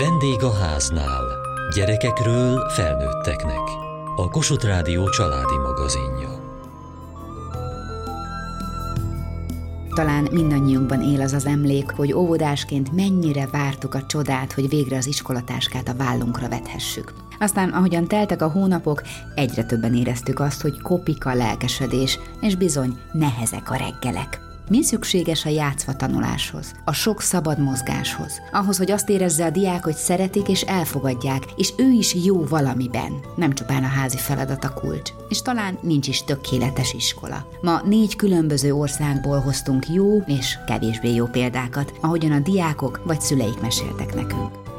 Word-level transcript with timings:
Vendég 0.00 0.42
a 0.42 0.52
háznál. 0.52 1.24
Gyerekekről 1.74 2.68
felnőtteknek. 2.68 3.60
A 4.16 4.28
Kossuth 4.30 4.66
Rádió 4.66 5.08
családi 5.08 5.56
magazinja. 5.56 6.28
Talán 9.94 10.28
mindannyiunkban 10.32 11.02
él 11.02 11.20
az 11.20 11.32
az 11.32 11.46
emlék, 11.46 11.90
hogy 11.90 12.12
óvodásként 12.12 12.92
mennyire 12.92 13.46
vártuk 13.46 13.94
a 13.94 14.06
csodát, 14.06 14.52
hogy 14.52 14.68
végre 14.68 14.96
az 14.96 15.06
iskolatáskát 15.06 15.88
a 15.88 15.96
vállunkra 15.96 16.48
vethessük. 16.48 17.12
Aztán, 17.38 17.70
ahogyan 17.70 18.08
teltek 18.08 18.42
a 18.42 18.50
hónapok, 18.50 19.02
egyre 19.34 19.64
többen 19.64 19.94
éreztük 19.94 20.40
azt, 20.40 20.62
hogy 20.62 20.80
kopik 20.80 21.26
a 21.26 21.34
lelkesedés, 21.34 22.18
és 22.40 22.56
bizony 22.56 22.98
nehezek 23.12 23.70
a 23.70 23.76
reggelek. 23.76 24.49
Mi 24.70 24.82
szükséges 24.82 25.44
a 25.44 25.48
játszva 25.48 25.96
tanuláshoz, 25.96 26.72
a 26.84 26.92
sok 26.92 27.20
szabad 27.20 27.58
mozgáshoz, 27.58 28.40
ahhoz, 28.52 28.78
hogy 28.78 28.90
azt 28.90 29.08
érezze 29.08 29.44
a 29.44 29.50
diák, 29.50 29.84
hogy 29.84 29.94
szeretik 29.94 30.48
és 30.48 30.62
elfogadják, 30.62 31.44
és 31.56 31.72
ő 31.76 31.90
is 31.90 32.14
jó 32.14 32.44
valamiben, 32.44 33.12
nem 33.36 33.52
csupán 33.52 33.84
a 33.84 33.86
házi 33.86 34.16
feladat 34.16 34.64
a 34.64 34.72
kulcs. 34.72 35.10
És 35.28 35.42
talán 35.42 35.78
nincs 35.82 36.08
is 36.08 36.24
tökéletes 36.24 36.92
iskola. 36.92 37.46
Ma 37.60 37.82
négy 37.84 38.16
különböző 38.16 38.72
országból 38.74 39.40
hoztunk 39.40 39.88
jó 39.88 40.18
és 40.26 40.58
kevésbé 40.66 41.14
jó 41.14 41.26
példákat, 41.26 41.92
ahogyan 42.00 42.32
a 42.32 42.38
diákok 42.38 43.00
vagy 43.04 43.20
szüleik 43.20 43.60
meséltek 43.60 44.14
nekünk 44.14 44.69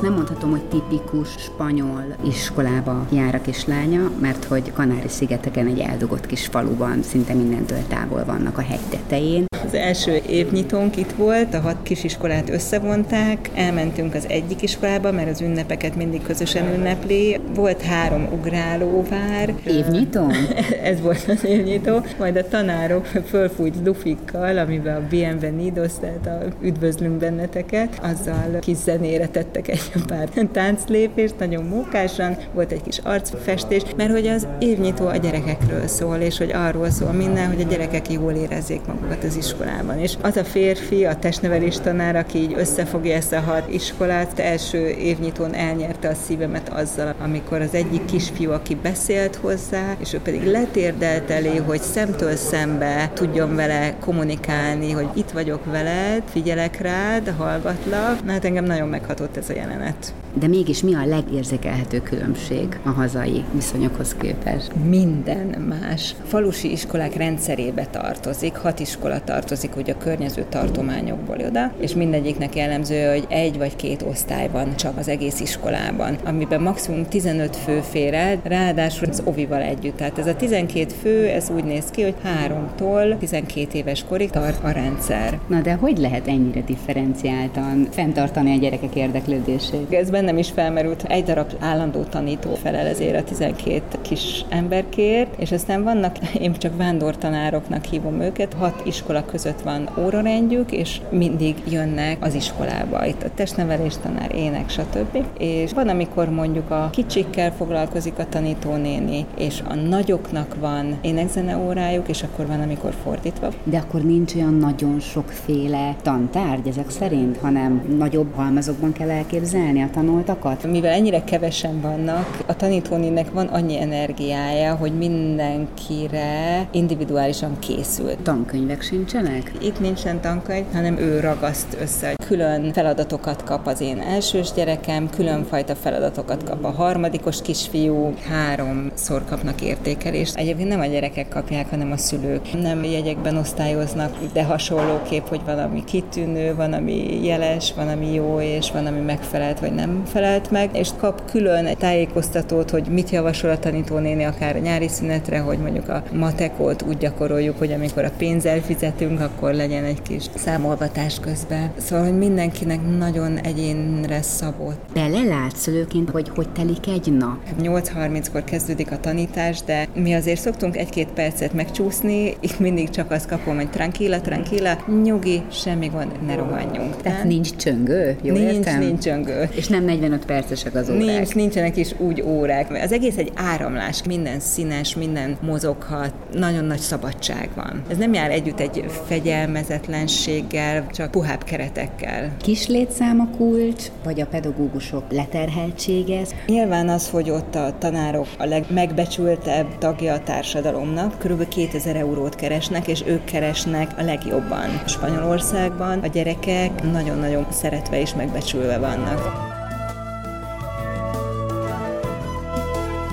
azt 0.00 0.08
nem 0.08 0.18
mondhatom, 0.18 0.50
hogy 0.50 0.64
tipikus 0.64 1.28
spanyol 1.38 2.04
iskolába 2.24 3.06
jár 3.12 3.34
a 3.34 3.40
kislánya, 3.40 4.10
mert 4.20 4.44
hogy 4.44 4.72
Kanári-szigeteken 4.72 5.66
egy 5.66 5.78
eldugott 5.78 6.26
kis 6.26 6.46
faluban 6.46 7.02
szinte 7.02 7.34
mindentől 7.34 7.86
távol 7.88 8.24
vannak 8.24 8.58
a 8.58 8.62
hegy 8.62 8.88
tetején. 8.90 9.49
Az 9.70 9.76
első 9.76 10.20
évnyitónk 10.28 10.96
itt 10.96 11.10
volt, 11.10 11.54
a 11.54 11.60
hat 11.60 11.76
kisiskolát 11.82 12.50
összevonták, 12.50 13.50
elmentünk 13.54 14.14
az 14.14 14.24
egyik 14.28 14.62
iskolába, 14.62 15.12
mert 15.12 15.30
az 15.30 15.40
ünnepeket 15.40 15.96
mindig 15.96 16.22
közösen 16.22 16.74
ünnepli. 16.74 17.40
Volt 17.54 17.82
három 17.82 18.28
ugrálóvár. 18.32 19.54
Évnyitó? 19.66 20.26
Ez 20.82 21.00
volt 21.00 21.24
az 21.28 21.44
évnyitó. 21.44 22.00
Majd 22.18 22.36
a 22.36 22.48
tanárok 22.48 23.06
fölfújt 23.06 23.82
dufikkal, 23.82 24.58
amiben 24.58 24.96
a 24.96 25.06
Bienvenidos, 25.08 25.92
tehát 26.00 26.26
a 26.26 26.46
üdvözlünk 26.62 27.18
benneteket, 27.18 28.00
azzal 28.02 28.58
kis 28.60 28.76
zenére 28.76 29.28
tettek 29.28 29.68
egy 29.68 29.92
pár 30.06 30.28
tánclépést, 30.52 31.34
nagyon 31.38 31.64
mókásan, 31.64 32.36
volt 32.54 32.72
egy 32.72 32.82
kis 32.82 32.98
arcfestés, 32.98 33.82
mert 33.96 34.10
hogy 34.10 34.26
az 34.26 34.46
évnyitó 34.58 35.06
a 35.06 35.16
gyerekekről 35.16 35.86
szól, 35.86 36.16
és 36.16 36.38
hogy 36.38 36.52
arról 36.52 36.90
szól 36.90 37.12
minden, 37.12 37.46
hogy 37.46 37.60
a 37.60 37.68
gyerekek 37.70 38.12
jól 38.12 38.32
érezzék 38.32 38.80
magukat 38.86 39.24
az 39.24 39.36
iskolában. 39.36 39.58
És 39.98 40.14
az 40.20 40.36
a 40.36 40.44
férfi, 40.44 41.04
a 41.04 41.16
testnevelés 41.16 41.76
tanár, 41.76 42.16
aki 42.16 42.38
így 42.38 42.54
összefogja 42.56 43.14
ezt 43.14 43.32
a 43.32 43.40
hat 43.40 43.72
iskolát, 43.72 44.38
első 44.38 44.88
évnyitón 44.88 45.54
elnyerte 45.54 46.08
a 46.08 46.14
szívemet 46.14 46.68
azzal, 46.68 47.14
amikor 47.18 47.60
az 47.60 47.74
egyik 47.74 48.04
kisfiú, 48.04 48.50
aki 48.50 48.74
beszélt 48.74 49.36
hozzá, 49.36 49.96
és 49.98 50.12
ő 50.12 50.18
pedig 50.18 50.46
letérdelt 50.46 51.30
elé, 51.30 51.56
hogy 51.56 51.80
szemtől 51.80 52.36
szembe 52.36 53.10
tudjon 53.14 53.54
vele 53.54 53.94
kommunikálni, 54.00 54.90
hogy 54.90 55.08
itt 55.14 55.30
vagyok 55.30 55.64
veled, 55.64 56.22
figyelek 56.30 56.80
rád, 56.80 57.34
hallgatlak. 57.38 58.24
Na 58.24 58.32
hát 58.32 58.44
engem 58.44 58.64
nagyon 58.64 58.88
meghatott 58.88 59.36
ez 59.36 59.48
a 59.48 59.52
jelenet. 59.52 60.12
De 60.34 60.46
mégis 60.46 60.82
mi 60.82 60.94
a 60.94 61.04
legérzékelhető 61.04 62.02
különbség 62.02 62.78
a 62.82 62.88
hazai 62.88 63.44
viszonyokhoz 63.52 64.14
képest? 64.20 64.70
Minden 64.88 65.46
más. 65.46 66.14
Falusi 66.26 66.70
iskolák 66.70 67.14
rendszerébe 67.14 67.86
tartozik, 67.86 68.56
hat 68.56 68.80
iskola 68.80 69.20
tartozik 69.24 69.49
ugye 69.76 69.92
a 69.92 70.02
környező 70.02 70.44
tartományokból 70.48 71.36
oda, 71.46 71.72
és 71.80 71.94
mindegyiknek 71.94 72.56
jellemző, 72.56 73.08
hogy 73.08 73.26
egy 73.28 73.58
vagy 73.58 73.76
két 73.76 74.02
osztály 74.02 74.48
van 74.48 74.76
csak 74.76 74.98
az 74.98 75.08
egész 75.08 75.40
iskolában, 75.40 76.18
amiben 76.24 76.62
maximum 76.62 77.06
15 77.08 77.56
fő 77.56 77.80
fér 77.90 78.14
el, 78.14 78.40
ráadásul 78.42 79.08
az 79.08 79.22
ovival 79.24 79.60
együtt. 79.60 79.96
Tehát 79.96 80.18
ez 80.18 80.26
a 80.26 80.36
12 80.36 80.86
fő, 81.02 81.26
ez 81.26 81.50
úgy 81.54 81.64
néz 81.64 81.84
ki, 81.90 82.02
hogy 82.02 82.14
háromtól 82.22 83.18
12 83.18 83.78
éves 83.78 84.04
korig 84.08 84.30
tart 84.30 84.64
a 84.64 84.70
rendszer. 84.70 85.38
Na 85.46 85.60
de 85.60 85.74
hogy 85.74 85.98
lehet 85.98 86.28
ennyire 86.28 86.60
differenciáltan 86.60 87.88
fenntartani 87.90 88.56
a 88.56 88.58
gyerekek 88.58 88.94
érdeklődését? 88.94 89.92
Ez 89.92 90.10
bennem 90.10 90.38
is 90.38 90.50
felmerült, 90.50 91.04
egy 91.08 91.24
darab 91.24 91.50
állandó 91.58 92.02
tanító 92.02 92.54
felel 92.54 92.86
ezért 92.86 93.16
a 93.16 93.24
12 93.24 93.82
kis 94.02 94.44
emberkért, 94.48 95.40
és 95.40 95.52
aztán 95.52 95.82
vannak, 95.82 96.16
én 96.40 96.52
csak 96.52 96.76
vándortanároknak 96.76 97.84
hívom 97.84 98.20
őket, 98.20 98.52
hat 98.52 98.82
iskola 98.84 99.24
között 99.24 99.39
van 99.64 99.88
órarendjük, 99.98 100.72
és 100.72 101.00
mindig 101.10 101.56
jönnek 101.68 102.16
az 102.20 102.34
iskolába. 102.34 103.06
Itt 103.06 103.22
a 103.22 103.30
testnevelés 103.34 103.94
tanár, 104.02 104.34
ének, 104.34 104.70
stb. 104.70 105.24
És 105.38 105.72
van, 105.72 105.88
amikor 105.88 106.28
mondjuk 106.30 106.70
a 106.70 106.88
kicsikkel 106.92 107.52
foglalkozik 107.52 108.18
a 108.18 108.28
tanítónéni, 108.28 109.26
és 109.38 109.62
a 109.68 109.74
nagyoknak 109.74 110.56
van 110.60 110.98
énekzene 111.00 111.56
órájuk, 111.58 112.08
és 112.08 112.22
akkor 112.22 112.46
van, 112.46 112.60
amikor 112.60 112.92
fordítva. 113.02 113.48
De 113.64 113.78
akkor 113.78 114.02
nincs 114.02 114.34
olyan 114.34 114.54
nagyon 114.54 115.00
sokféle 115.00 115.96
tantárgy 116.02 116.68
ezek 116.68 116.90
szerint, 116.90 117.36
hanem 117.36 117.82
nagyobb 117.98 118.34
halmazokban 118.34 118.92
kell 118.92 119.10
elképzelni 119.10 119.82
a 119.82 119.90
tanultakat? 119.92 120.70
Mivel 120.70 120.92
ennyire 120.92 121.24
kevesen 121.24 121.80
vannak, 121.80 122.38
a 122.46 122.56
tanítónének 122.56 123.32
van 123.32 123.46
annyi 123.46 123.80
energiája, 123.80 124.74
hogy 124.74 124.92
mindenkire 124.98 126.68
individuálisan 126.72 127.58
készült. 127.58 128.18
Tankönyvek 128.18 128.82
sincsenek? 128.82 129.29
Itt 129.60 129.80
nincsen 129.80 130.20
tankönyv, 130.20 130.64
hanem 130.72 130.98
ő 130.98 131.20
ragaszt 131.20 131.76
össze. 131.80 132.14
Külön 132.26 132.72
feladatokat 132.72 133.44
kap 133.44 133.66
az 133.66 133.80
én 133.80 134.00
elsős 134.00 134.52
gyerekem, 134.52 135.10
különfajta 135.10 135.74
feladatokat 135.74 136.44
kap 136.44 136.64
a 136.64 136.70
harmadikos 136.70 137.42
kisfiú, 137.42 138.14
háromszor 138.28 139.24
kapnak 139.24 139.60
értékelést. 139.60 140.36
Egyébként 140.36 140.68
nem 140.68 140.80
a 140.80 140.86
gyerekek 140.86 141.28
kapják, 141.28 141.70
hanem 141.70 141.92
a 141.92 141.96
szülők. 141.96 142.60
Nem 142.62 142.84
jegyekben 142.84 143.36
osztályoznak, 143.36 144.16
de 144.32 144.44
hasonló 144.44 145.02
kép, 145.02 145.28
hogy 145.28 145.40
van, 145.44 145.58
ami 145.58 145.84
kitűnő, 145.84 146.54
van, 146.54 146.72
ami 146.72 147.24
jeles, 147.24 147.72
van, 147.76 147.88
ami 147.88 148.14
jó, 148.14 148.40
és 148.40 148.70
van, 148.70 148.86
ami 148.86 149.00
megfelelt, 149.00 149.60
vagy 149.60 149.72
nem 149.74 150.02
felelt 150.06 150.50
meg, 150.50 150.70
és 150.72 150.88
kap 150.96 151.30
külön 151.30 151.66
egy 151.66 151.76
tájékoztatót, 151.76 152.70
hogy 152.70 152.86
mit 152.86 153.10
javasol 153.10 153.50
a 153.50 153.58
tanítónéni 153.58 154.24
akár 154.24 154.56
a 154.56 154.58
nyári 154.58 154.88
szünetre, 154.88 155.38
hogy 155.38 155.58
mondjuk 155.58 155.88
a 155.88 156.02
matekot 156.12 156.82
úgy 156.82 156.98
gyakoroljuk, 156.98 157.58
hogy 157.58 157.72
amikor 157.72 158.04
a 158.04 158.10
pénzzel 158.18 158.60
fizetünk, 158.60 159.19
akkor 159.20 159.54
legyen 159.54 159.84
egy 159.84 160.02
kis 160.02 160.24
számolgatás 160.34 161.20
közben. 161.20 161.72
Szóval, 161.76 162.04
hogy 162.04 162.18
mindenkinek 162.18 162.96
nagyon 162.98 163.38
egyénre 163.38 164.22
szabott. 164.22 164.80
Belelátsz 164.94 165.60
szülőként, 165.60 166.10
hogy 166.10 166.28
hogy 166.34 166.48
telik 166.52 166.86
egy 166.86 167.12
nap? 167.12 167.38
8.30-kor 167.62 168.44
kezdődik 168.44 168.92
a 168.92 169.00
tanítás, 169.00 169.62
de 169.62 169.88
mi 169.94 170.14
azért 170.14 170.40
szoktunk 170.40 170.76
egy-két 170.76 171.08
percet 171.08 171.52
megcsúszni, 171.52 172.36
itt 172.40 172.58
mindig 172.58 172.90
csak 172.90 173.10
azt 173.10 173.28
kapom, 173.28 173.56
hogy 173.56 173.70
tranquila, 173.70 174.20
tranquila, 174.20 174.84
nyugi, 175.02 175.42
semmi 175.52 175.86
gond, 175.86 176.12
ne 176.26 176.34
rohanjunk. 176.34 176.96
Tehát 176.96 177.24
nincs 177.24 177.56
csöngő? 177.56 178.16
Jó 178.22 178.34
nincs, 178.34 178.52
értem? 178.52 178.78
nincs 178.78 179.02
csöngő. 179.02 179.48
És 179.54 179.66
nem 179.68 179.84
45 179.84 180.24
percesek 180.24 180.74
az 180.74 180.90
órák? 180.90 181.04
Nincs, 181.04 181.34
nincsenek 181.34 181.76
is 181.76 181.94
úgy 181.98 182.22
órák. 182.22 182.72
Az 182.72 182.92
egész 182.92 183.16
egy 183.16 183.32
áramlás, 183.34 184.02
minden 184.06 184.40
színes, 184.40 184.96
minden 184.96 185.36
mozoghat, 185.40 186.12
nagyon 186.32 186.64
nagy 186.64 186.78
szabadság 186.78 187.48
van. 187.54 187.82
Ez 187.90 187.96
nem 187.96 188.12
jár 188.12 188.30
együtt 188.30 188.60
egy 188.60 188.76
fegyelmezetlenséggel, 189.06 190.86
csak 190.90 191.10
puhább 191.10 191.44
keretekkel. 191.44 192.36
Kis 192.42 192.66
létszám 192.66 193.20
a 193.20 193.36
kulcs, 193.36 193.84
vagy 194.04 194.20
a 194.20 194.26
pedagógusok 194.26 195.12
leterheltsége? 195.12 196.22
Nyilván 196.46 196.88
az, 196.88 197.10
hogy 197.10 197.30
ott 197.30 197.54
a 197.54 197.74
tanárok 197.78 198.26
a 198.38 198.44
legmegbecsültebb 198.44 199.78
tagja 199.78 200.12
a 200.12 200.22
társadalomnak, 200.22 201.18
kb. 201.18 201.48
2000 201.48 201.96
eurót 201.96 202.34
keresnek, 202.34 202.88
és 202.88 203.02
ők 203.06 203.24
keresnek 203.24 203.90
a 203.98 204.02
legjobban. 204.02 204.82
Spanyolországban 204.86 205.98
a 205.98 206.06
gyerekek 206.06 206.82
nagyon-nagyon 206.92 207.46
szeretve 207.50 208.00
és 208.00 208.14
megbecsülve 208.14 208.78
vannak. 208.78 209.58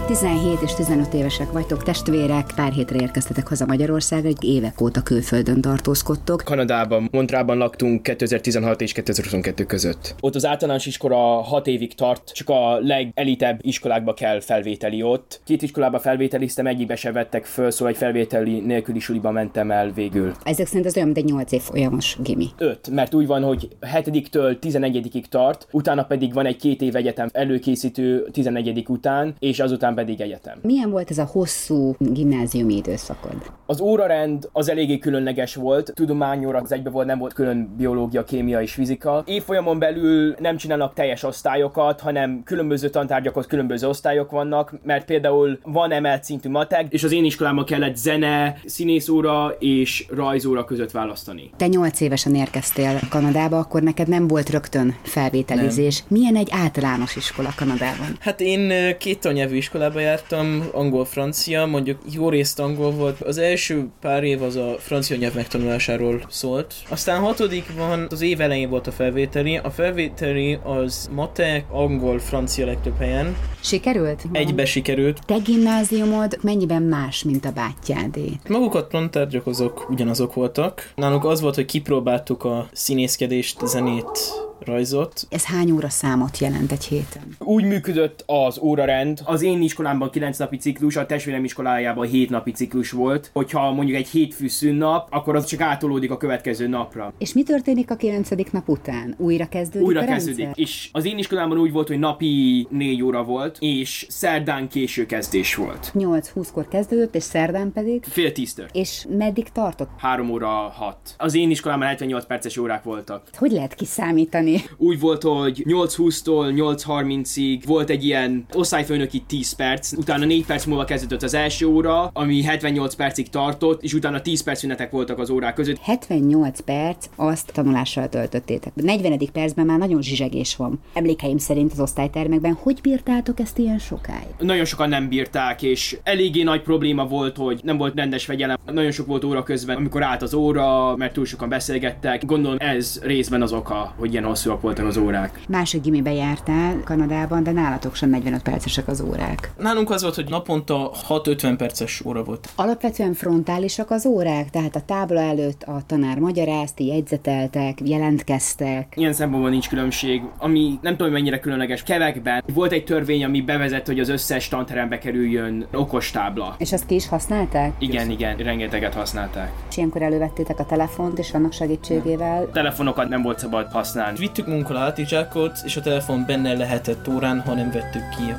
17 0.08 0.62
és 0.62 0.74
15 0.74 1.14
évesek 1.14 1.52
vagytok, 1.52 1.84
testvérek, 1.84 2.52
pár 2.56 2.72
hétre 2.72 3.00
érkeztetek 3.02 3.48
haza 3.48 3.66
Magyarországra, 3.66 4.28
egy 4.28 4.44
évek 4.44 4.82
óta 4.82 5.02
külföldön 5.02 5.62
tartózkodtok. 5.62 6.42
Kanadában, 6.46 7.08
Montrában 7.12 7.58
laktunk 7.58 8.04
2016 8.04 8.82
és 8.82 8.92
2022 8.92 9.66
között. 9.66 10.16
Ott 10.20 10.36
az 10.36 10.46
általános 10.46 10.86
iskola 10.86 11.42
6 11.42 11.68
évig 11.68 11.96
tart, 11.96 12.32
csak 12.34 12.50
a 12.50 12.80
legelitebb 12.80 13.60
iskolákba 13.62 14.14
kell 14.14 14.40
felvételi 14.40 15.02
ott. 15.04 15.42
Két 15.46 15.62
iskolába 15.62 16.00
felvételiztem, 16.00 16.68
egyikbe 16.68 16.96
se 16.96 17.12
vettek 17.12 17.46
föl, 17.46 17.72
szóval 17.72 17.94
egy 17.94 18.00
felvételi 18.00 18.60
nélküli 18.60 19.00
suliba 19.00 19.32
mentem 19.32 19.72
el 19.72 19.92
végül. 19.92 20.34
Ezek 20.44 20.68
szerint 20.68 20.86
ez 20.86 20.96
olyan, 20.96 21.08
mint 21.08 21.20
egy 21.20 21.32
8 21.32 21.52
év 21.52 21.62
folyamos 21.62 22.18
gimi. 22.24 22.48
5, 22.58 22.90
mert 22.90 23.14
úgy 23.14 23.28
van, 23.28 23.44
hogy 23.44 23.68
7-től 23.82 24.58
11-ig 24.62 25.24
tart, 25.30 25.68
utána 25.72 26.04
pedig 26.04 26.34
van 26.34 26.46
egy 26.46 26.58
két 26.58 26.82
év 26.82 26.96
egyetem 26.96 27.30
előkészítő 27.32 28.28
11 28.32 28.86
után, 28.88 29.36
és 29.40 29.60
azután 29.60 29.96
pedig 29.98 30.22
egyetem. 30.22 30.60
Milyen 30.62 30.90
volt 30.90 31.10
ez 31.10 31.18
a 31.18 31.26
hosszú 31.32 31.96
gimnáziumi 32.00 32.76
időszakod? 32.76 33.36
Az 33.66 33.82
órarend 33.82 34.50
az 34.52 34.70
eléggé 34.70 34.98
különleges 34.98 35.56
volt, 35.56 35.92
tudományóra 35.94 36.60
az 36.60 36.72
egybe 36.72 36.90
volt, 36.90 37.08
nem 37.08 37.18
volt 37.18 37.34
külön 37.34 37.74
biológia, 37.78 38.24
kémia 38.24 38.62
és 38.62 38.74
fizika. 38.74 39.24
Évfolyamon 39.26 39.80
belül 39.80 40.36
nem 40.40 40.58
csinálnak 40.58 40.94
teljes 40.94 41.24
osztályokat, 41.24 42.00
hanem 42.00 42.42
különböző 42.44 42.90
tantárgyakhoz 42.90 43.46
különböző 43.46 43.88
osztályok 43.88 44.32
vannak, 44.32 44.74
mert 44.84 45.06
például 45.06 45.60
van 45.64 45.92
emelt 45.92 46.24
szintű 46.24 46.50
matek, 46.50 46.86
és 46.90 47.04
az 47.04 47.12
én 47.12 47.26
iskolámban 47.26 47.66
kellett 47.66 47.96
zene, 47.96 48.60
színészóra 48.66 49.56
és 49.60 50.06
rajzóra 50.10 50.66
között 50.66 50.92
választani. 50.92 51.50
Te 51.58 51.68
nyolc 51.68 52.02
évesen 52.02 52.36
érkeztél 52.36 53.00
Kanadába, 53.10 53.58
akkor 53.58 53.82
neked 53.82 54.08
nem 54.08 54.28
volt 54.28 54.50
rögtön 54.50 54.96
felvételizés. 55.04 56.00
Nem. 56.00 56.20
Milyen 56.20 56.36
egy 56.36 56.50
általános 56.52 57.16
iskola 57.16 57.50
Kanadában? 57.56 58.18
Hát 58.20 58.42
én 58.42 58.72
két 58.98 59.20
tannyelvű 59.20 59.56
iskolába 59.88 60.10
jártam, 60.10 60.64
angol-francia, 60.74 61.66
mondjuk 61.66 62.00
jó 62.12 62.30
részt 62.30 62.60
angol 62.60 62.92
volt. 62.92 63.22
Az 63.22 63.38
első 63.38 63.88
pár 64.02 64.24
év 64.24 64.42
az 64.42 64.56
a 64.56 64.76
francia 64.80 65.18
nyelv 65.18 65.34
megtanulásáról 65.34 66.22
szólt. 66.30 66.74
Aztán 66.90 67.20
hatodik 67.20 67.66
van, 67.78 68.08
az 68.10 68.22
év 68.22 68.42
elején 68.42 68.70
volt 68.70 68.88
a 68.88 68.92
felvételi. 68.92 69.58
A 69.58 69.70
felvételi 69.70 70.60
az 70.64 71.10
matek, 71.12 71.66
angol, 71.72 72.20
francia 72.20 72.66
legtöbb 72.66 72.98
helyen. 72.98 73.36
Sikerült? 73.60 74.24
Egybe 74.32 74.66
sikerült. 74.66 75.20
Te 75.26 75.38
gimnáziumod 75.38 76.38
mennyiben 76.42 76.82
más, 76.82 77.24
mint 77.24 77.46
a 77.46 77.52
bátyádé? 77.52 78.32
Magukat 78.48 78.88
plantárgyak 78.88 79.48
azok 79.48 79.90
ugyanazok 79.90 80.34
voltak. 80.34 80.92
Nálunk 80.96 81.26
az 81.26 81.42
volt, 81.42 81.56
hogy 81.56 81.66
kipróbáltuk 81.66 82.44
a 82.44 82.68
színészkedést, 82.72 83.68
zenét, 83.68 84.46
rajzot. 84.66 85.28
Ez 85.30 85.46
hány 85.46 85.72
óra 85.72 85.90
számot 85.90 86.38
jelent 86.38 86.72
egy 86.72 86.86
héten? 86.86 87.36
Úgy 87.40 87.64
működött 87.64 88.24
az 88.26 88.60
órarend. 88.60 89.22
Az 89.24 89.42
én 89.42 89.62
iskolámban 89.62 90.10
9 90.10 90.38
napi 90.38 90.58
ciklus, 90.58 90.96
a 90.96 91.06
testvérem 91.06 91.44
iskolájában 91.44 92.08
7 92.08 92.30
napi 92.30 92.52
ciklus 92.52 92.92
volt. 92.92 93.30
Hogyha 93.34 93.72
mondjuk 93.72 93.98
egy 93.98 94.08
hétfű 94.08 94.48
szünnap, 94.48 95.08
akkor 95.12 95.36
az 95.36 95.46
csak 95.46 95.62
átolódik 95.62 96.12
a 96.12 96.18
következő 96.18 96.68
napra. 96.68 97.14
És 97.18 97.34
mi 97.34 97.44
történik 97.44 97.92
a 97.92 97.96
9. 97.96 98.30
nap 98.52 98.70
után? 98.70 99.16
Újra 99.18 99.48
kezdődik 99.48 99.88
Újra 99.88 100.02
a 100.02 100.06
kezdődik. 100.06 100.44
rendszer? 100.44 100.64
És 100.64 100.90
az 100.92 101.06
én 101.06 101.18
iskolámban 101.18 101.58
úgy 101.58 101.72
volt, 101.72 101.88
hogy 101.88 102.00
napi 102.00 102.68
4 102.70 103.02
óra 103.04 103.24
volt, 103.24 103.58
és 103.60 104.06
szerdán 104.10 104.68
késő 104.68 105.06
kezdés 105.06 105.56
volt. 105.56 105.92
8-20-kor 105.96 106.68
kezdődött, 106.68 107.16
és 107.16 107.24
szerdán 107.24 107.72
pedig? 107.72 108.04
Fél 108.04 108.32
tíztől. 108.32 108.68
És 108.72 109.06
meddig 109.18 109.50
tartott? 109.50 109.90
3 109.98 110.30
óra 110.30 110.48
6. 110.48 110.98
Az 111.18 111.36
én 111.36 111.50
iskolámban 111.50 111.88
78 111.88 112.26
perces 112.26 112.58
órák 112.58 112.84
voltak. 112.84 113.22
Hogy 113.38 113.52
lehet 113.52 113.74
kiszámítani? 113.76 114.47
Úgy 114.78 115.00
volt, 115.00 115.24
hogy 115.24 115.64
8.20-tól 115.68 116.54
8.30-ig 116.56 117.62
volt 117.66 117.90
egy 117.90 118.06
ilyen 118.06 118.46
osztályfőnöki 118.54 119.24
10 119.28 119.52
perc, 119.56 119.92
utána 119.98 120.26
4 120.26 120.46
perc 120.46 120.66
múlva 120.66 120.84
kezdődött 120.84 121.24
az 121.24 121.34
első 121.34 121.66
óra, 121.66 122.10
ami 122.14 122.42
78 122.42 122.96
percig 122.96 123.30
tartott, 123.30 123.84
és 123.84 123.94
utána 123.94 124.22
10 124.22 124.44
perc 124.44 124.60
szünetek 124.60 124.92
voltak 124.92 125.20
az 125.20 125.30
órák 125.30 125.54
között. 125.54 125.78
78 125.82 126.60
perc 126.60 127.06
azt 127.16 127.52
tanulással 127.54 128.10
töltöttétek. 128.10 128.72
A 128.76 128.82
40. 128.82 129.20
percben 129.34 129.66
már 129.66 129.78
nagyon 129.78 130.02
zsizsegés 130.02 130.56
van. 130.56 130.80
Emlékeim 130.94 131.38
szerint 131.38 131.72
az 131.72 131.80
osztálytermekben 131.80 132.58
hogy 132.62 132.80
bírtátok 132.82 133.40
ezt 133.40 133.58
ilyen 133.58 133.80
sokáig? 133.80 134.28
Nagyon 134.40 134.66
sokan 134.66 134.90
nem 134.90 135.10
bírták, 135.10 135.62
és 135.62 135.98
eléggé 136.04 136.44
nagy 136.44 136.62
probléma 136.62 137.06
volt, 137.06 137.38
hogy 137.38 137.60
nem 137.64 137.78
volt 137.78 137.96
rendes 137.96 138.26
fegyelem. 138.26 138.58
Nagyon 138.66 138.92
sok 138.92 139.08
volt 139.08 139.24
óra 139.24 139.44
közben, 139.44 139.76
amikor 139.78 140.04
állt 140.04 140.22
az 140.22 140.34
óra, 140.34 140.96
mert 140.96 141.14
túl 141.14 141.26
sokan 141.26 141.50
beszélgettek. 141.50 142.26
Gondolom 142.26 142.58
ez 142.60 143.00
részben 143.04 143.42
az 143.42 143.54
oka, 143.54 143.94
hogy 143.98 144.12
ilyen 144.12 144.26
hosszúak 144.38 144.62
voltak 144.62 144.86
az 144.86 144.98
órák. 144.98 145.40
Másik 145.48 145.82
gimibe 145.82 146.14
jártál 146.14 146.82
Kanadában, 146.84 147.44
de 147.44 147.52
nálatok 147.52 147.96
sem 147.96 148.10
45 148.10 148.42
percesek 148.42 148.88
az 148.88 149.02
órák. 149.02 149.52
Nálunk 149.58 149.90
az 149.90 150.02
volt, 150.02 150.16
hogy 150.16 150.30
naponta 150.30 150.92
6-50 151.10 151.54
perces 151.58 152.02
óra 152.06 152.24
volt. 152.24 152.50
Alapvetően 152.56 153.14
frontálisak 153.14 153.92
az 153.92 154.06
órák, 154.06 154.50
tehát 154.50 154.76
a 154.76 154.82
tábla 154.86 155.20
előtt 155.20 155.64
a 155.64 155.82
tanár 155.86 156.20
magyarázt, 156.20 156.76
ti 156.76 156.86
jegyzeteltek, 156.86 157.78
jelentkeztek. 157.84 158.94
Ilyen 158.96 159.14
szempontból 159.14 159.50
nincs 159.50 159.70
különbség, 159.70 160.22
ami 160.38 160.80
nem 160.82 160.98
tudom, 160.98 161.12
mennyire 161.12 161.40
különleges. 161.40 161.84
Kevekben 161.84 162.44
volt 162.54 162.72
egy 162.72 162.84
törvény, 162.84 163.24
ami 163.24 163.42
bevezett, 163.42 163.86
hogy 163.86 164.00
az 164.00 164.10
összes 164.10 164.48
tanterembe 164.48 164.98
kerüljön 164.98 165.68
okostábla. 165.74 166.56
És 166.58 166.74
azt 166.74 166.86
ki 166.86 166.96
is 166.96 167.08
használták? 167.08 167.74
Igen, 167.80 168.10
igen, 168.10 168.38
rengeteget 168.38 168.94
használták. 168.94 169.52
És 169.70 169.78
ilyenkor 169.78 170.02
elővettétek 170.02 170.60
a 170.60 170.66
telefont, 170.66 171.20
és 171.20 171.34
annak 171.34 171.54
segítségével 171.54 172.50
Telefonokat 172.54 173.10
nem 173.10 173.22
volt 173.22 173.40
szabad 173.40 173.72
használni. 173.72 174.18
Vittük 174.28 174.48
munka 174.48 174.78
hátizsákot, 174.78 175.60
és 175.66 175.78
a 175.78 175.82
telefon 175.82 176.26
benne 176.26 176.54
lehetett 176.54 177.08
órán, 177.08 177.40
ha 177.40 177.54
nem 177.54 177.72
vettük 177.72 178.10
ki. 178.10 178.34